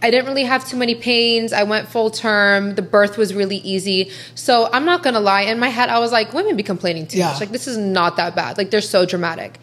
[0.00, 1.52] I didn't really have too many pains.
[1.52, 2.76] I went full term.
[2.76, 4.08] The birth was really easy.
[4.36, 5.42] So I'm not gonna lie.
[5.42, 7.32] In my head, I was like, women be complaining too Yeah.
[7.32, 7.40] much.
[7.40, 8.56] Like this is not that bad.
[8.56, 9.58] Like they're so dramatic.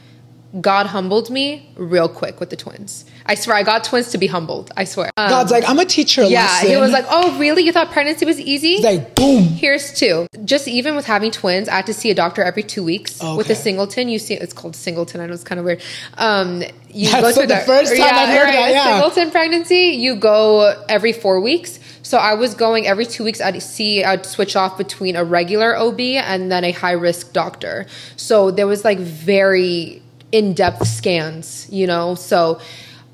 [0.60, 3.05] God humbled me real quick with the twins.
[3.30, 4.71] I swear, I got twins to be humbled.
[4.75, 5.11] I swear.
[5.15, 6.23] Um, God's like, I'm a teacher.
[6.23, 7.63] yeah, he was like, "Oh, really?
[7.63, 9.43] You thought pregnancy was easy?" He's like, boom.
[9.43, 10.25] Here's two.
[10.45, 13.21] Just even with having twins, I had to see a doctor every two weeks.
[13.21, 15.21] With a singleton, you see it's called singleton.
[15.21, 15.84] I know it's kind of weird.
[16.17, 18.99] Um, you That's go to the first time I've heard that, yeah.
[18.99, 21.80] Singleton pregnancy, you go every four weeks.
[22.01, 23.39] So I was going every two weeks.
[23.41, 27.86] I'd see I'd switch off between a regular OB and then a high risk doctor.
[28.15, 30.01] So there was like very
[30.32, 32.15] in depth scans, you know.
[32.15, 32.59] So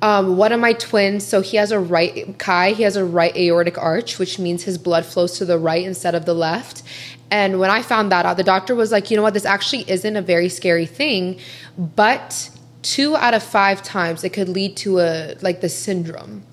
[0.05, 3.35] um, one of my twins, so he has a right Kai, he has a right
[3.35, 6.83] aortic arch, which means his blood flows to the right instead of the left.
[7.31, 9.89] And when I found that out, the doctor was like, you know what, this actually
[9.89, 11.39] isn't a very scary thing,
[11.75, 12.51] but
[12.83, 16.43] two out of five times it could lead to a like the syndrome.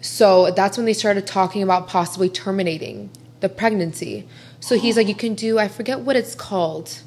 [0.00, 3.10] So that's when they started talking about possibly terminating
[3.40, 4.28] the pregnancy.
[4.60, 7.02] So he's like, you can do, I forget what it's called.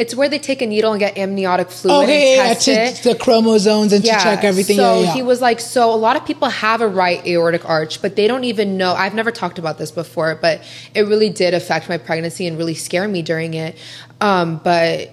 [0.00, 3.02] It's where they take a needle and get amniotic fluid Okay, yeah, and yeah, test
[3.02, 4.76] to the chromosomes and to check everything.
[4.76, 5.12] So yeah, yeah.
[5.12, 8.26] he was like, so a lot of people have a right aortic arch, but they
[8.26, 8.94] don't even know.
[8.94, 10.62] I've never talked about this before, but
[10.94, 13.76] it really did affect my pregnancy and really scare me during it.
[14.22, 15.10] Um, but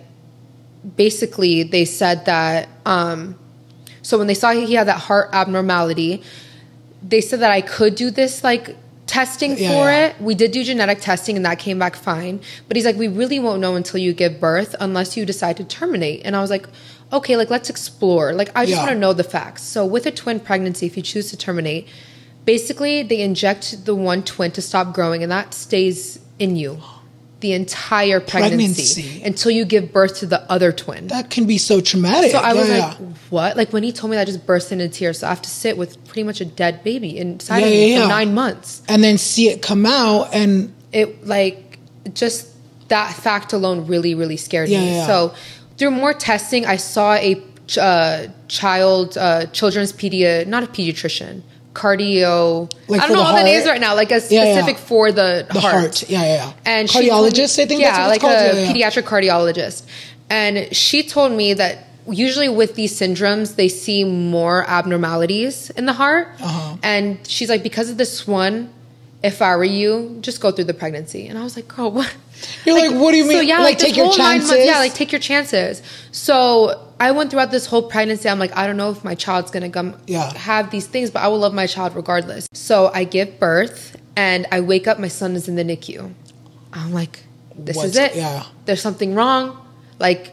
[0.96, 2.70] basically, they said that.
[2.86, 3.38] Um,
[4.02, 6.24] so when they saw he had that heart abnormality,
[7.04, 8.78] they said that I could do this like
[9.08, 10.06] testing Yeah, for yeah.
[10.08, 10.22] it.
[10.22, 12.40] We did do genetic testing and that came back fine.
[12.68, 15.64] But he's like, we really won't know until you give birth unless you decide to
[15.64, 16.22] terminate.
[16.26, 16.68] And I was like,
[17.12, 18.34] okay, like let's explore.
[18.34, 18.84] Like I just Yeah.
[18.84, 19.64] want to know the facts.
[19.64, 21.88] So with a twin pregnancy, if you choose to terminate,
[22.46, 26.80] basically they inject the one twin to stop growing and that stays in you
[27.40, 29.24] the entire pregnancy, Pregnancy.
[29.24, 31.08] until you give birth to the other twin.
[31.10, 32.32] that can be so traumatic.
[32.32, 32.98] So I was Yeah, like,
[33.30, 33.56] what?
[33.58, 35.20] Like when he told me that, I just burst into tears.
[35.20, 37.92] So I have to sit with pretty much a dead baby inside Yeah, of me
[37.92, 38.08] yeah, for yeah.
[38.08, 38.82] nine months.
[38.90, 41.78] and then see it come out and It like
[42.14, 42.48] just
[42.88, 44.92] that fact alone really, really scared Yeah, me.
[44.96, 45.06] yeah.
[45.08, 45.36] So
[45.78, 47.40] through more testing, I saw a
[47.80, 51.44] uh, child, uh, children's pedia, not a pediatrician,
[51.78, 52.72] cardio.
[52.88, 53.74] Like I don't know all the names heart?
[53.76, 53.96] right now.
[53.96, 54.54] Like a Yeah, yeah.
[54.56, 55.74] specific for the, the heart.
[55.76, 56.10] heart.
[56.10, 56.54] Yeah, yeah, yeah.
[56.66, 58.58] And told cardiologist, I think yeah, that's what like it's called.
[58.58, 58.90] a yeah, yeah.
[58.92, 59.84] pediatric cardiologist.
[60.30, 65.94] And she told me that usually with these syndromes, they see more abnormalities in the
[65.94, 66.28] heart.
[66.40, 66.78] Uh-huh.
[66.84, 68.74] And she's like, because of this one,
[69.24, 71.28] if I were you, just go through the pregnancy.
[71.28, 72.16] And I was like, girl, what?
[72.66, 73.38] You're like, what do you mean?
[73.38, 74.66] So, yeah, Like, this take your chances?
[74.66, 75.82] yeah, like take your chances.
[76.12, 78.30] So I went throughout this whole pregnancy.
[78.30, 80.32] I'm like, I don't know if my child's gonna come Yeah.
[80.38, 82.48] have these things, but I will love my child regardless.
[82.54, 86.14] So I give birth and I wake up, my son is in the NICU.
[86.74, 87.24] I'm like,
[87.58, 88.16] this What's- is it.
[88.16, 88.44] yeah.
[88.66, 89.58] There's something wrong.
[90.00, 90.32] Like,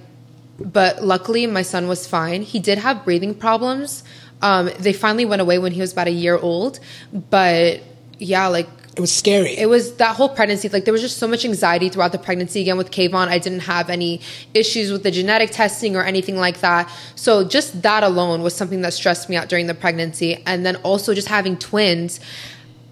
[0.59, 2.43] but luckily my son was fine.
[2.43, 4.05] He did have breathing problems.
[4.43, 6.81] Um, they finally went away when he was about a year old.
[7.13, 7.81] But
[8.19, 9.57] yeah, like It was scary.
[9.57, 10.69] it was that whole pregnancy.
[10.69, 12.61] Like there was just so much anxiety throughout the pregnancy.
[12.61, 14.21] Again, with Kayvon, I didn't have any
[14.55, 16.89] issues with the genetic testing or anything like that.
[17.17, 20.43] So just that alone was something that stressed me out during the pregnancy.
[20.47, 22.21] And then also just having twins,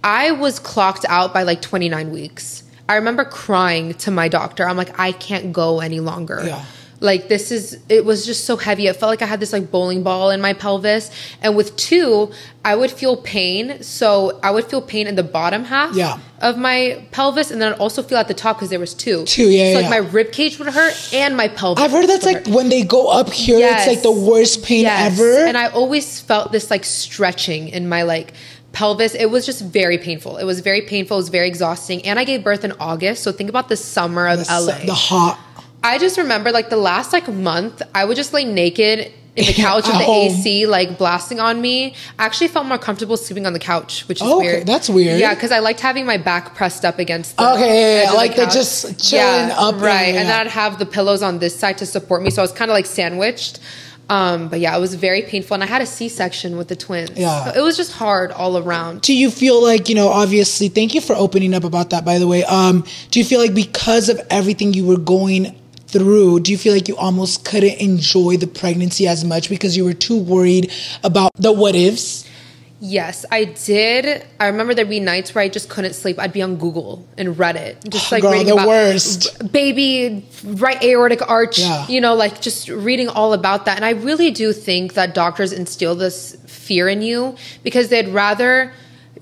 [0.03, 2.63] I was clocked out by like 29 weeks.
[2.89, 4.67] I remember crying to my doctor.
[4.67, 6.41] I'm like, I can't go any longer.
[6.45, 6.65] Yeah.
[7.03, 8.87] Like this is it was just so heavy.
[8.87, 11.11] It felt like I had this like bowling ball in my pelvis.
[11.41, 12.31] And with two,
[12.63, 13.83] I would feel pain.
[13.83, 16.17] So I would feel pain in the bottom half Yeah.
[16.41, 19.25] of my pelvis and then I'd also feel at the top because there was two.
[19.25, 19.89] Two, yeah, So yeah.
[19.89, 21.83] like my rib cage would hurt and my pelvis.
[21.83, 22.55] I've heard that's like hurt.
[22.55, 25.19] when they go up here, it's like the worst pain Yes.
[25.19, 25.45] ever.
[25.45, 28.31] And I always felt this like stretching in my like
[28.71, 29.13] pelvis.
[29.13, 30.37] It was just very painful.
[30.37, 31.17] It was very painful.
[31.17, 32.05] It was very exhausting.
[32.05, 33.23] And I gave birth in August.
[33.23, 34.85] So think about the summer of the, LA.
[34.85, 35.37] the hot.
[35.83, 39.53] I just remember like the last like month, I would just lay naked in the
[39.67, 40.31] couch with the home.
[40.31, 41.95] AC like blasting on me.
[42.19, 44.45] I actually felt more comfortable sleeping on the couch, which is Oh, okay.
[44.53, 44.67] weird.
[44.67, 45.19] That's weird.
[45.19, 47.35] Yeah, because I liked having my back pressed up against.
[47.37, 48.53] The Okay, yeah, yeah, edge the like the couch.
[48.53, 50.13] just chilling up, yeah, right?
[50.13, 52.43] yeah, And then I'd have the pillows on this side to support me, so I
[52.43, 53.59] was kind of like sandwiched.
[54.09, 57.11] Um, but yeah, it was very painful, and I had a C-section with the twins.
[57.17, 57.45] Yeah.
[57.45, 59.01] so it was just hard all around.
[59.01, 62.19] Do you feel like, you know, obviously, thank you for opening up about that, by
[62.19, 62.43] the way.
[62.43, 65.55] Um, do you feel like because of everything you were going
[65.93, 69.85] through, do you feel like you almost couldn't enjoy the pregnancy as much because you
[69.85, 70.71] were too worried
[71.03, 72.27] about the what ifs?
[72.81, 74.25] Yes, I did.
[74.41, 76.19] I remember there'd be nights where I just couldn't sleep.
[76.19, 79.53] I'd be on Google and Reddit, just like Girl, reading the about worst.
[79.53, 81.59] baby right aortic arch.
[81.59, 81.87] Yeah.
[81.87, 83.77] You know, like just reading all about that.
[83.77, 88.73] And I really do think that doctors instill this fear in you because they'd rather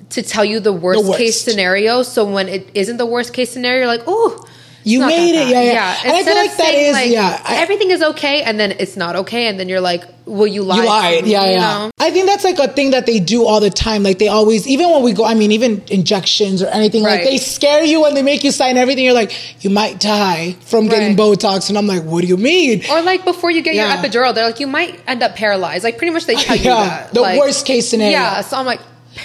[0.10, 1.20] to tell you the worst, worst.
[1.20, 2.02] case scenario.
[2.02, 4.48] So when it isn't the worst case scenario, you're like, oh.
[4.84, 5.98] You made it, yeah, yeah.
[6.04, 8.72] And I feel like that saying, is- like, yeah, I- everything is okay, and then
[8.80, 10.80] it's not okay, and then you're like, well, you lied.
[10.80, 11.60] You lied, yeah, you yeah.
[11.60, 11.92] know?
[12.00, 14.02] I think that's like a thing that they do all the time.
[14.04, 17.38] Like they always, even when we go, I mean, even injections or anything, like they
[17.38, 19.04] scare you and they make you sign everything.
[19.04, 21.18] You're like, you might die from getting Right.
[21.18, 22.84] Botox, and I'm like, what do you mean?
[22.90, 23.94] Or like before you get Yeah.
[23.94, 25.84] your epidural, they're like, you might end up paralyzed.
[25.84, 27.14] Like pretty much they tell you that.
[27.14, 28.12] the Like, worst case scenario.
[28.14, 28.42] Yeah.
[28.42, 28.80] So I'm like,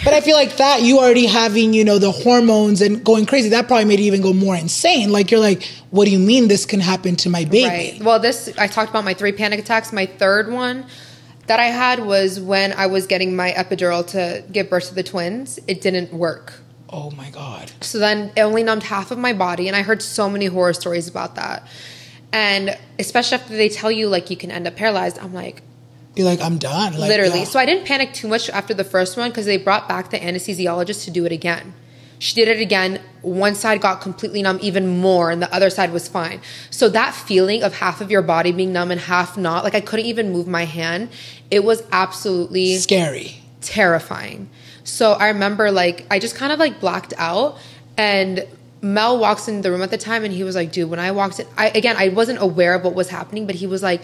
[0.04, 3.48] But I feel like that you already having, you know, the hormones and going crazy,
[3.50, 5.10] that probably made it even go more insane.
[5.10, 7.64] Like you're like, what do you mean this can happen to my baby?
[7.94, 8.02] right.
[8.02, 9.92] Well, this I talked about my three panic attacks.
[9.92, 10.86] My third one
[11.46, 15.02] that I had was when I was getting my epidural to give birth to the
[15.02, 15.58] twins.
[15.66, 16.54] It didn't work.
[16.88, 17.72] Oh my God.
[17.80, 20.72] So then it only numbed half of my body, and I heard so many horror
[20.72, 21.66] stories about that.
[22.32, 25.62] And especially after they tell you like you can end up paralyzed, I'm like,
[26.16, 26.94] You're like, I'm done.
[26.94, 27.40] Like, literally.
[27.40, 27.44] yeah.
[27.44, 30.18] So I didn't panic too much after the first one because they brought back the
[30.18, 31.74] anesthesiologist to do it again.
[32.18, 33.00] She did it again.
[33.20, 36.40] One side got completely numb even more, and the other side was fine.
[36.70, 39.82] So that feeling of half of your body being numb and half not, like I
[39.82, 41.10] couldn't even move my hand,
[41.50, 43.42] it was absolutely scary.
[43.60, 44.48] terrifying.
[44.84, 47.58] So I remember like I just kind of like blacked out
[47.98, 48.46] and
[48.80, 51.10] Mel walks in the room at the time and he was like, dude, when I
[51.10, 54.00] walked in, I again I wasn't aware of what was happening, but he was like,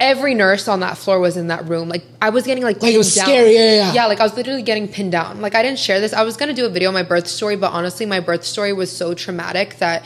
[0.00, 1.88] every nurse on that floor was in that room.
[1.88, 3.92] Like I was getting like Like, it was pinned scary, yeah, yeah, yeah.
[3.92, 5.40] Yeah, like I was literally getting pinned down.
[5.42, 6.12] Like I didn't share this.
[6.12, 8.72] I was gonna do a video on my birth story, but honestly, my birth story
[8.72, 10.04] was so traumatic that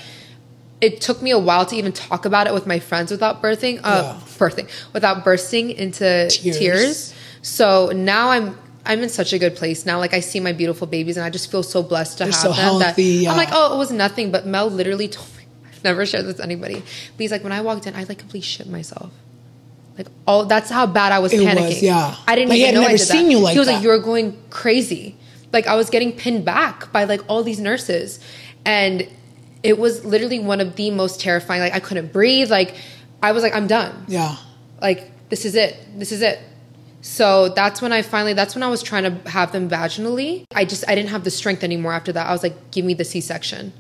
[0.81, 3.81] it took me a while to even talk about it with my friends without birthing,
[3.85, 6.59] uh, birthing, without bursting into Tears.
[6.59, 7.15] tears.
[7.43, 9.99] So now I'm I'm in such a good place now.
[9.99, 12.41] Like I see my beautiful babies, and I just feel so blessed to They're have
[12.41, 12.57] so them.
[12.59, 13.31] healthy, that yeah.
[13.31, 14.31] I'm like, oh, it was nothing.
[14.33, 16.75] But Mel literally told me, I've never shared this with anybody.
[16.81, 16.85] But
[17.19, 19.13] he's like, when I walked in, I like completely shit myself.
[19.99, 21.83] Like all that's how bad I was It was, panicking.
[21.83, 22.17] yeah.
[22.27, 23.31] I didn't Like, he even had know I never did seen that.
[23.31, 23.75] you like he was that.
[23.75, 25.17] like, you were going crazy.
[25.53, 28.19] Like I was getting pinned back by like all these nurses,
[28.65, 29.07] and
[29.63, 31.61] it was literally one of the most terrifying.
[31.61, 32.51] Like I couldn't breathe.
[32.51, 32.75] Like
[33.23, 34.37] I was like, I'm done Yeah.
[34.83, 36.39] like this is it this is it
[37.01, 40.65] so that's when i finally that's when i was trying to have them vaginally i
[40.65, 43.05] just i didn't have the strength anymore after that i was like give me the
[43.05, 43.73] c-section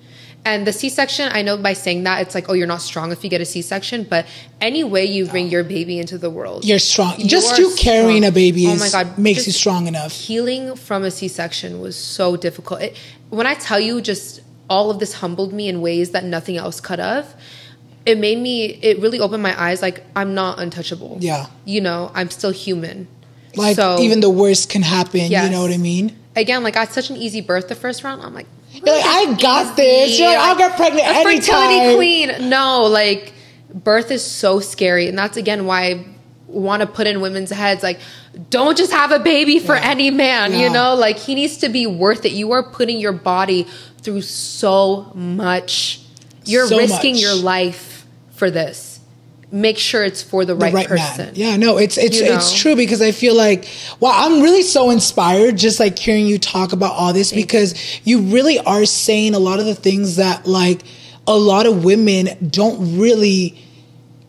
[0.46, 3.24] and the c-section i know by saying that it's like oh you're not strong if
[3.24, 4.26] you get a c-section but
[4.60, 7.18] any way you bring your baby into the world You're strong.
[7.18, 8.30] you Just you carrying strong.
[8.30, 10.12] a baby oh is, my god makes just you strong enough.
[10.12, 12.96] healing from a c-section was so difficult it,
[13.30, 16.80] when i tell you just all of this humbled me in ways that nothing else
[16.80, 17.34] could have
[18.06, 21.46] it made me it really opened my eyes like i'm not untouchable Yeah.
[21.64, 23.08] you know i'm still human
[23.56, 25.30] Like So- even the worst can happen.
[25.30, 26.16] You know what I mean?
[26.36, 29.04] again like i had such an easy birth the first round i'm like You're like,
[29.04, 30.18] I got this.
[30.18, 32.48] You're like, I'll get pregnant a fertility queen.
[32.50, 33.32] No like
[33.72, 35.08] birth is so scary.
[35.08, 36.04] And that's again why i
[36.46, 37.82] want to put in women's heads.
[37.82, 37.98] Like
[38.50, 40.60] don't just have a baby for any man Yeah.
[40.64, 40.94] you know?
[40.94, 42.32] Like he needs to be worth it.
[42.32, 43.66] You are putting your body
[44.02, 46.00] through so much.
[46.44, 47.22] You're So risking much.
[47.22, 48.93] your life for this
[49.54, 51.34] make sure it's for the, the right, right person man.
[51.36, 53.68] Yeah, no, it's it's You it's true because I feel like
[54.00, 57.74] wow, I'm really so inspired just like hearing you talk about all this because
[58.04, 60.82] you really are saying a lot of the things that like
[61.28, 63.56] a lot of women don't really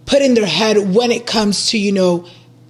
[0.05, 2.27] put in their head when it comes to, you know,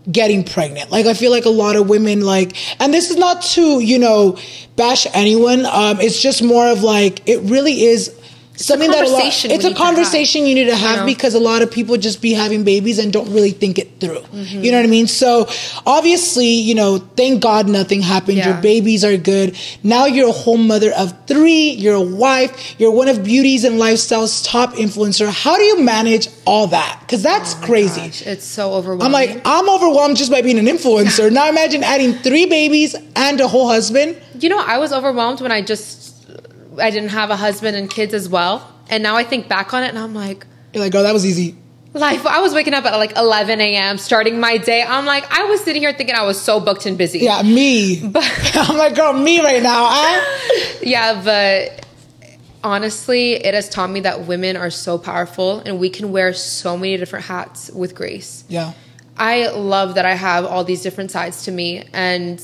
[0.10, 0.92] getting pregnant.
[0.92, 4.00] Like I feel like a lot of women like and this is not to, you
[4.00, 4.38] know,
[4.78, 5.66] bash anyone.
[5.66, 8.18] Um it's just more of like it really is
[8.58, 11.06] something that a lot, it's a need to have, conversation you need to have know?
[11.06, 14.20] because a lot of people just be having babies and don't really think it through.
[14.20, 14.64] Mm-hmm.
[14.64, 15.08] You know what I mean?
[15.08, 15.48] So
[15.86, 18.38] obviously, you know, thank God nothing happened.
[18.38, 19.58] Your babies are good.
[19.84, 21.72] Now you're a whole mother of three.
[21.72, 22.80] You're a wife.
[22.80, 25.30] You're one of beauties and lifestyle's top influencer.
[25.30, 27.00] How do you manage all that?
[27.02, 28.02] Because that's crazy.
[28.02, 31.32] Oh Gosh, it's so overwhelming I'm like, I'm overwhelmed just by being an influencer.
[31.32, 34.22] now imagine adding three babies and a whole husband.
[34.40, 36.05] You know, I was overwhelmed when I just
[36.80, 38.72] I didn't have a husband and kids as well.
[38.90, 41.26] And now I think back on it and I'm like, You're like, oh, that was
[41.26, 41.56] easy.
[41.94, 42.26] life.
[42.26, 43.98] I was waking up at like 11 a.m.
[43.98, 44.84] starting my day.
[44.84, 47.20] I'm like, I was sitting here thinking I was so booked and busy.
[47.20, 48.06] Yeah, me.
[48.08, 48.24] But
[48.56, 49.88] I'm like, girl, me right now.
[49.90, 50.40] Huh?
[50.82, 51.86] Yeah, but
[52.64, 56.78] honestly, it has taught me that women are so powerful and we can wear so
[56.78, 58.44] many different hats with grace.
[58.50, 58.74] Yeah.
[59.18, 62.40] I love that I have all these different sides to me and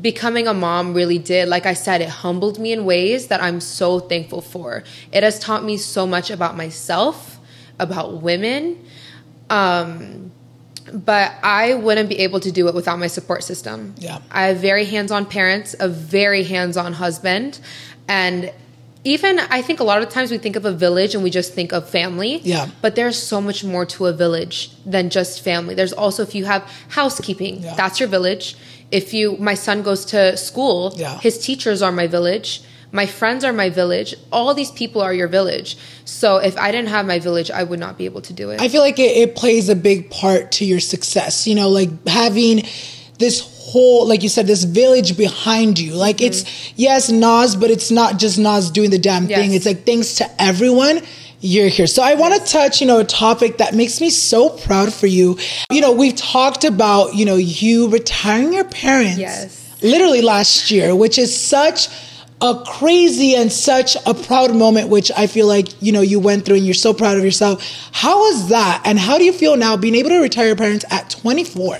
[0.00, 3.60] becoming a mom really did like I said it humbled me in ways that I'm
[3.60, 4.82] so thankful for.
[5.12, 7.38] It has taught me so much about myself,
[7.78, 8.84] about women.
[9.50, 10.30] Um
[10.92, 13.94] but I wouldn't be able to do it without my support system.
[13.98, 14.18] Yeah.
[14.30, 17.58] I have very hands-on parents, a very hands-on husband,
[18.06, 18.52] and
[19.02, 21.52] even I think a lot of times we think of a village and we just
[21.54, 22.40] think of family.
[22.42, 22.68] Yeah.
[22.82, 25.74] But there's so much more to a village than just family.
[25.74, 27.74] There's also if you have housekeeping, Yeah.
[27.76, 28.56] that's your village.
[28.94, 31.18] If you my son goes to school, Yeah.
[31.18, 32.62] his teachers are my village.
[32.92, 34.14] My friends are my village.
[34.30, 35.76] All these people are your village.
[36.04, 38.60] So if I didn't have my village, I would not be able to do it.
[38.60, 41.44] I feel like it, it plays a big part to your success.
[41.48, 42.62] You know, like having
[43.18, 45.94] this whole, like you said, this village behind you.
[45.94, 46.74] Like it's, mm-hmm.
[46.76, 49.52] yes, Nas, but it's not just Nas doing the damn thing.
[49.54, 51.00] It's like thanks to everyone.
[51.46, 51.86] You're here.
[51.86, 55.06] So I want to touch, you know, a topic that makes me so proud for
[55.06, 55.36] you.
[55.70, 59.76] You know, we've talked about, you know, you retiring your parents Yes.
[59.82, 61.88] literally last year, which is such
[62.40, 66.46] a crazy and such a proud moment, which I feel like, you know, you went
[66.46, 67.62] through and you're so proud of yourself.
[67.92, 68.80] How was that?
[68.86, 71.78] And how do you feel now being able to retire your parents at 24?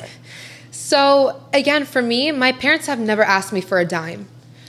[0.72, 4.28] So again, for me, my parents have never asked me for a dime.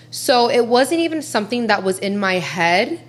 [0.10, 3.02] So it wasn't even something that was in my head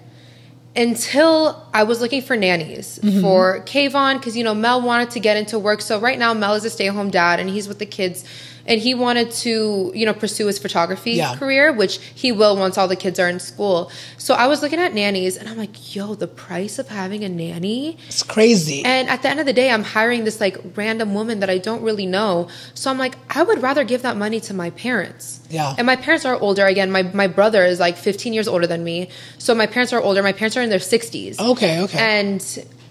[0.77, 3.21] until I was looking for nannies mm-hmm.
[3.21, 5.81] for Kayvon because you know Mel wanted to get into work.
[5.81, 8.25] So right now Mel is a stay-at-home dad and he's with the kids
[8.67, 11.37] and he wanted to, you know, pursue his photography Yeah.
[11.37, 13.91] career, which he will once all the kids are in school.
[14.19, 17.29] So I was looking at nannies and I'm like, yo, the price of having a
[17.29, 18.85] nanny It's crazy.
[18.85, 21.59] and at the end of the day, I'm hiring this like random woman that I
[21.59, 22.49] don't really know.
[22.75, 25.41] So I'm like, I would rather give that money to my parents.
[25.51, 25.75] Yeah.
[25.79, 26.67] And my parents are older.
[26.67, 29.09] Again, my, my brother is like 15 years older than me.
[29.39, 30.23] So my parents are older.
[30.23, 31.39] My parents are in their 60s.
[31.39, 31.99] Okay, okay.
[31.99, 32.43] And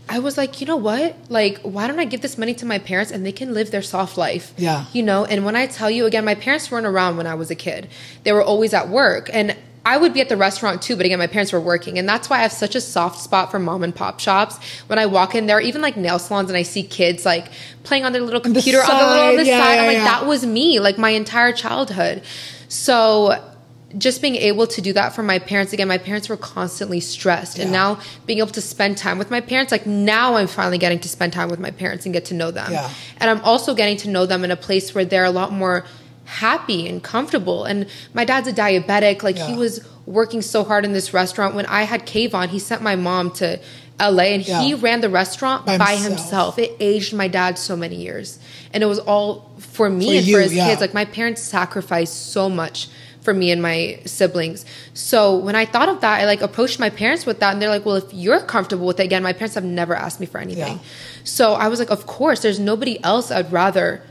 [0.08, 1.16] I was like, you know what?
[1.30, 3.82] Like, why don't I give this money to my parents and they can live their
[3.82, 4.54] soft life?
[4.58, 4.86] Yeah.
[4.94, 7.50] You know, and when I tell you again, my parents weren't around when I was
[7.50, 7.88] a kid.
[8.24, 9.30] They were always at work.
[9.34, 12.00] And I would be at the restaurant too, but again, my parents were working.
[12.00, 14.58] And that's why I have such a soft spot for mom and pop shops.
[14.88, 17.48] When I walk in there, even like nail salons, and I see kids like
[17.84, 19.88] playing on their little the computer on the little on the side, yeah, side, I'm
[19.88, 20.04] like, yeah.
[20.06, 22.24] that was me, like my entire childhood.
[22.68, 23.55] So
[23.98, 27.60] just being able to do that for my parents again my parents were constantly stressed.
[27.60, 31.00] And now being able to spend time with my parents like now i'm finally getting
[31.00, 32.72] to spend time with my parents and get to know them.
[32.72, 32.90] Yeah.
[33.18, 35.86] and i'm also getting to know them in a place where they're a lot more
[36.26, 37.66] happy and comfortable.
[37.66, 39.24] And my dad's a diabetic.
[39.24, 41.56] Like he was working so hard in this restaurant.
[41.56, 43.60] When i had Kayvon he sent my mom to
[44.00, 46.56] la and he ran the restaurant By by, himself.
[46.56, 46.60] himself.
[46.60, 48.40] It aged my dad so many years.
[48.74, 50.68] And it was all for me For and you, for his yeah.
[50.68, 52.90] kids like my parents sacrificed so much
[53.26, 54.66] for me and my siblings.
[54.94, 57.70] So when I thought of that, I like approached my parents with that and they're
[57.70, 60.38] like, well, if you're comfortable with it, again, my parents have never asked me for
[60.38, 60.78] anything.
[60.78, 60.84] Yeah.
[61.26, 64.02] So I was like, of course, there's nobody else I'd rather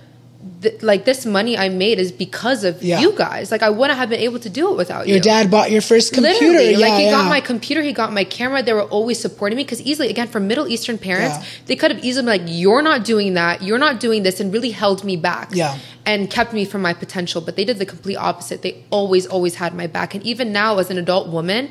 [0.63, 3.01] th- like this money I made is because of Yeah.
[3.01, 3.51] you guys.
[3.51, 5.15] Like I wouldn't have been able to do it without Your you.
[5.15, 6.39] Your dad bought your first computer.
[6.47, 7.11] Literally, yeah, like he yeah.
[7.13, 8.63] got my computer, he got my camera.
[8.63, 11.37] They were always supporting me because easily, again, for Middle Eastern parents,
[11.67, 13.63] they could have easily been like, "You're not doing that.
[13.63, 15.51] You're not doing this," and really held me back.
[15.53, 15.79] Yeah.
[16.07, 17.41] and kept me from my potential.
[17.41, 18.61] But they did the complete opposite.
[18.61, 20.15] They always, always had my back.
[20.15, 21.71] And even now, as an adult woman.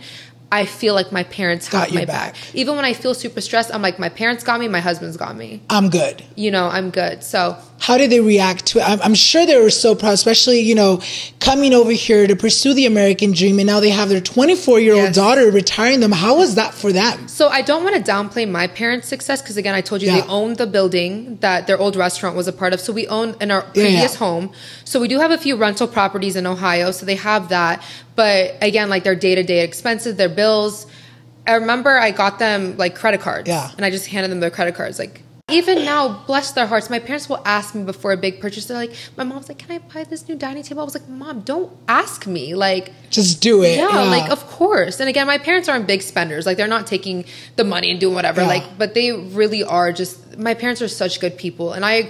[0.52, 2.34] I feel like my parents Got my back.
[2.34, 2.36] back.
[2.54, 5.36] Even when I feel super stressed, I'm like, my parents got me, my husband's got
[5.36, 5.62] me.
[5.68, 6.24] I'm good.
[6.36, 7.24] You know, I'm good.
[7.24, 8.88] So How did they react to it?
[8.88, 11.02] I'm, I'm sure they were so proud, especially, you know,
[11.42, 13.60] coming over here to pursue the American dream.
[13.60, 15.16] And now they have their 24 year old Yes.
[15.16, 16.14] daughter retiring them.
[16.14, 17.28] How was that for them?
[17.28, 20.22] So I don't want to downplay my parents' success because again, I told you Yeah.
[20.22, 22.80] they owned the building that their old restaurant was a part of.
[22.80, 24.18] So we own in our Yeah, previous yeah.
[24.18, 24.52] home.
[24.86, 26.92] So we do have a few rental properties in Ohio.
[26.92, 27.84] So they have that.
[28.16, 30.88] But again, like their day to day expenses, their bills.
[31.46, 33.50] I remember I got them like credit cards.
[33.50, 33.70] Yeah.
[33.76, 34.98] And I just handed them their credit cards.
[35.00, 35.22] Like
[35.54, 38.66] even now, bless their hearts, my parents will ask me before a big purchase.
[38.66, 40.82] They're like, my mom's like, can I buy this new dining table?
[40.82, 42.56] I was like, mom, don't ask me.
[42.56, 43.78] Like, Just do it.
[43.78, 45.00] yeah, like of course.
[45.00, 46.46] And again, my parents aren't big spenders.
[46.46, 47.26] Like they're not taking
[47.56, 48.42] the money and doing whatever.
[48.42, 48.48] Yeah.
[48.48, 50.38] Like, but they really are just.
[50.38, 52.10] My parents are such good people, and I,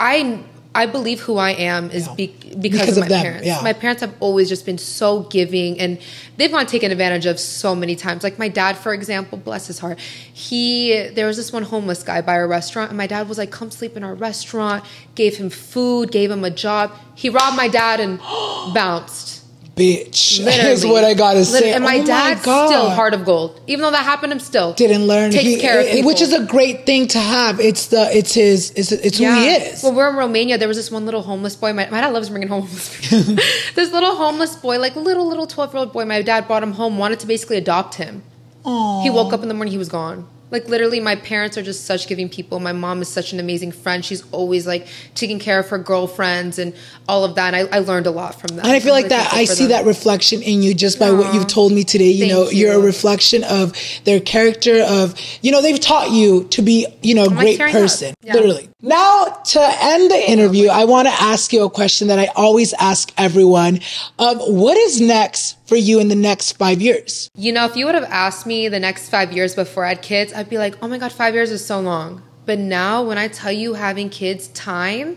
[0.00, 0.42] I,
[0.76, 3.46] I believe who I am is be, because, Because of my parents.
[3.46, 3.62] yeah.
[3.62, 5.98] My parents have always just been so giving, and
[6.36, 8.22] they've not taken advantage of so many times.
[8.22, 9.98] Like my dad, for example, bless his heart.
[9.98, 13.50] He there was this one homeless guy by our restaurant, and my dad was like,
[13.50, 16.92] "Come sleep in our restaurant." Gave him food, gave him a job.
[17.14, 18.18] He robbed my dad and
[18.74, 19.35] bounced.
[19.76, 20.42] Bitch.
[20.42, 20.70] Literally.
[20.72, 21.74] Is what I gotta say.
[21.74, 22.68] And my Oh dad's God.
[22.68, 23.60] still heart of gold.
[23.66, 25.30] Even though that happened, I'm still Didn't learn.
[25.30, 26.08] Takes He- care of people.
[26.08, 27.60] Which is a great thing to have.
[27.60, 29.82] It's the, it's his, it's, it's who he is.
[29.82, 30.56] Well, we're in Romania.
[30.56, 31.74] There was this one little homeless boy.
[31.74, 33.10] My, my dad loves bringing home homeless
[33.74, 36.72] this little homeless boy, like little, little 12 year old boy, my dad brought him
[36.72, 38.22] home, wanted to basically adopt him.
[38.64, 39.02] Aww.
[39.02, 40.26] He woke up in the morning, he was gone.
[40.50, 42.60] Like literally, my parents are just such giving people.
[42.60, 44.04] My mom is such an amazing friend.
[44.04, 46.72] She's always like taking care of her girlfriends and
[47.08, 47.52] all of that.
[47.52, 48.64] And I, I learned a lot from that.
[48.64, 49.32] And I feel like really that.
[49.32, 49.70] I see them.
[49.70, 52.10] that reflection in you just by what you've told me today.
[52.10, 52.70] You Thank know, you.
[52.70, 54.82] are a reflection of their character.
[54.82, 58.14] Of you know, they've taught you to be you know oh, a great person.
[58.22, 58.34] Yeah.
[58.34, 58.70] Literally.
[58.82, 62.72] Now to end the interview, I want to ask you a question that I always
[62.74, 63.80] ask everyone:
[64.18, 67.30] of what is next for you in the next five years?
[67.34, 70.02] You know, if you would have asked me the next five years before I had
[70.02, 72.22] kids, I'd be like, oh my God, five years is so long.
[72.44, 75.16] But now, when I tell you having kids, time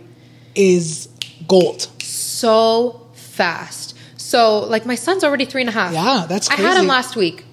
[0.56, 1.08] Is
[1.48, 1.82] gold.
[2.02, 3.96] so fast.
[4.18, 5.94] So, like, my son's already three and a half.
[5.94, 7.46] Yeah, that's I had him last week.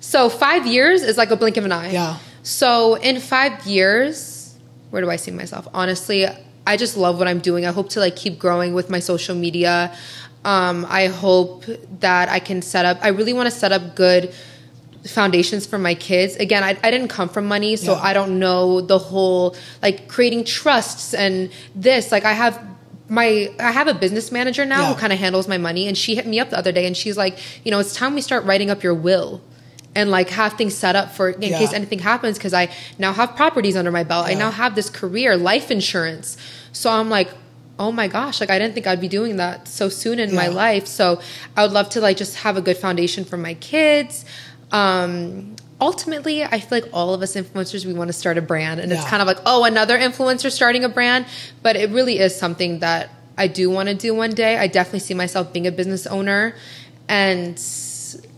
[0.00, 1.92] So, five years is like a blink of an eye.
[1.92, 2.18] Yeah.
[2.42, 4.56] So, in five years,
[4.90, 5.66] where do I see myself?
[5.74, 6.26] Honestly,
[6.66, 7.66] I just love what I'm doing.
[7.66, 9.94] I hope to like keep growing with my social media.
[10.44, 11.64] Um, I hope
[12.00, 12.98] that I can set up.
[13.02, 14.32] I really want to set up good
[15.06, 16.36] foundations for my kids.
[16.36, 18.00] Again, I, I didn't come from money, so Yeah.
[18.02, 22.10] I don't know the whole like creating trusts and this.
[22.12, 22.62] Like I have
[23.08, 24.94] my I have a business manager now Yeah.
[24.94, 26.96] who kind of handles my money and she hit me up the other day and
[26.96, 29.42] she's like, you know, it's time we start writing up your will
[29.94, 31.58] and like have things set up for in Yeah.
[31.58, 32.68] case anything happens because I
[32.98, 34.26] now have properties under my belt.
[34.26, 36.36] I now have this career, life insurance.
[36.72, 37.28] So I'm like,
[37.78, 40.48] oh my gosh, like I didn't think I'd be doing that so soon in my
[40.48, 40.86] life.
[40.86, 41.20] So
[41.56, 44.24] I would love to like just have a good foundation for my kids.
[44.70, 48.80] Um ultimately I feel like all of us influencers we want to start a brand
[48.80, 51.26] and it's kind of like, oh, another influencer starting a brand,
[51.62, 54.56] but it really is something that I do want to do one day.
[54.56, 56.54] I definitely see myself being a business owner
[57.08, 57.58] and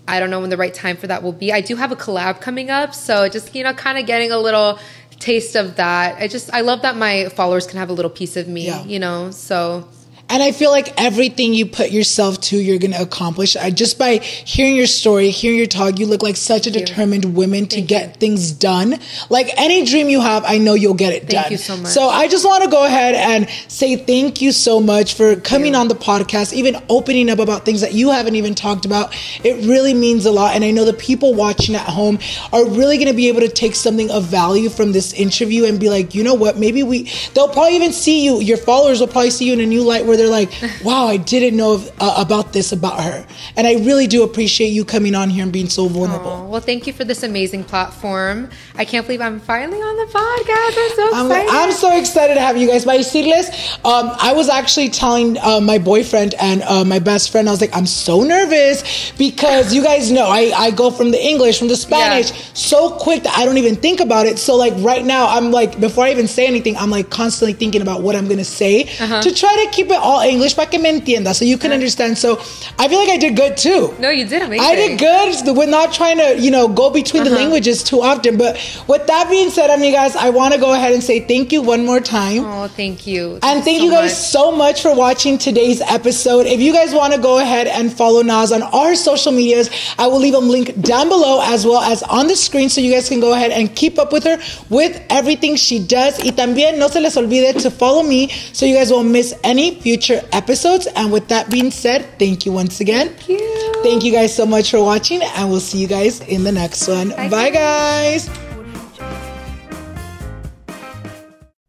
[0.09, 1.53] I don't know when the right time for that will be.
[1.53, 4.39] I do have a collab coming up, so just you know, kind of getting a
[4.39, 4.79] little
[5.19, 6.17] taste of that.
[6.21, 8.85] I just I love that my followers can have a little piece of me, Yeah.
[8.85, 9.31] you know.
[9.31, 9.89] So
[10.29, 13.55] And I feel like everything you put yourself to, you're going to accomplish.
[13.55, 17.37] I, just by hearing your story, hearing your talk, you look like such a determined
[17.37, 18.97] woman to get things done.
[19.31, 21.43] Like any dream you have, I know you'll get it done.
[21.43, 21.93] Thank you so much.
[21.93, 25.77] So I just want to go ahead and say thank you so much for coming
[25.77, 29.15] on the podcast, even opening up about things that you haven't even talked about.
[29.45, 30.57] It really means a lot.
[30.57, 32.19] And I know the people watching at home
[32.53, 35.79] are really going to be able to take something of value from this interview and
[35.79, 36.59] be like, you know what?
[36.59, 37.05] Maybe we,
[37.35, 40.05] they'll probably even see you, your followers will probably see you in a new light
[40.05, 40.51] where they're like,
[40.85, 43.27] wow, I didn't know of, uh, about this about her.
[43.57, 46.31] And I really do appreciate you coming on here and being so vulnerable.
[46.31, 48.49] Aw, well, thank you for this amazing platform.
[48.77, 50.77] I can't believe I'm finally on the podcast.
[50.79, 51.51] I'm so I'm, excited.
[51.51, 52.85] I'm so excited to have you guys.
[52.85, 53.49] By decirles,
[53.85, 57.61] um, I was actually telling uh, my boyfriend and uh, my best friend, I was
[57.61, 61.69] like, I'm so nervous because you guys know I, I go from the English, from
[61.69, 62.37] the Spanish Yeah.
[62.55, 64.39] so quick that I don't even think about it.
[64.39, 67.83] So, like, right now, I'm like, before I even say anything, I'm like constantly thinking
[67.83, 69.23] about what I'm going to say Uh-huh.
[69.23, 72.17] to try to keep it all English para que me entienda, so you can understand.
[72.17, 72.39] So
[72.79, 73.93] I feel like I did good too.
[73.99, 74.65] No, you did amazing.
[74.65, 77.41] I did good We're not trying to, you know, go between the uh-huh.
[77.41, 78.39] languages too often.
[78.39, 78.55] But
[78.87, 81.85] with that being said, amigas, I want to go ahead and say thank you one
[81.85, 82.45] more time.
[82.45, 83.41] Oh, thank you.
[83.43, 84.31] And thank you so guys much.
[84.37, 86.47] so much for watching today's episode.
[86.47, 90.07] If you guys want to go ahead and follow Nas on our social medias, I
[90.07, 93.09] will leave them linked down below as well as on the screen so you guys
[93.09, 94.39] can go ahead and keep up with her
[94.71, 96.19] with everything she does.
[96.23, 99.81] Y también no se les olvide to follow me so you guys won't miss any
[99.81, 99.96] future
[100.33, 100.87] episodes.
[100.95, 103.09] And with that being said, thank you once again.
[103.09, 103.83] Thank you.
[103.83, 106.89] Thank you guys so much for watching and we'll see you guys in the next
[106.89, 107.11] one.
[107.11, 108.31] Bye guys.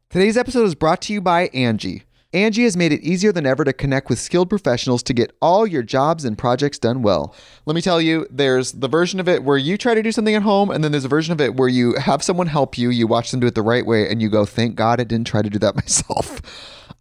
[0.10, 2.04] Today's episode is brought to you by Angi.
[2.34, 5.66] Angi has made it easier than ever to connect with skilled professionals to get all
[5.66, 7.34] your jobs and projects done well.
[7.66, 10.36] Let me tell you, there's the version of it where you try to do something
[10.36, 12.90] at home, and then there's a version of it where you have someone help you,
[12.90, 15.28] you watch them do it the right way, and you go, thank God I didn't
[15.28, 16.42] try to do that myself.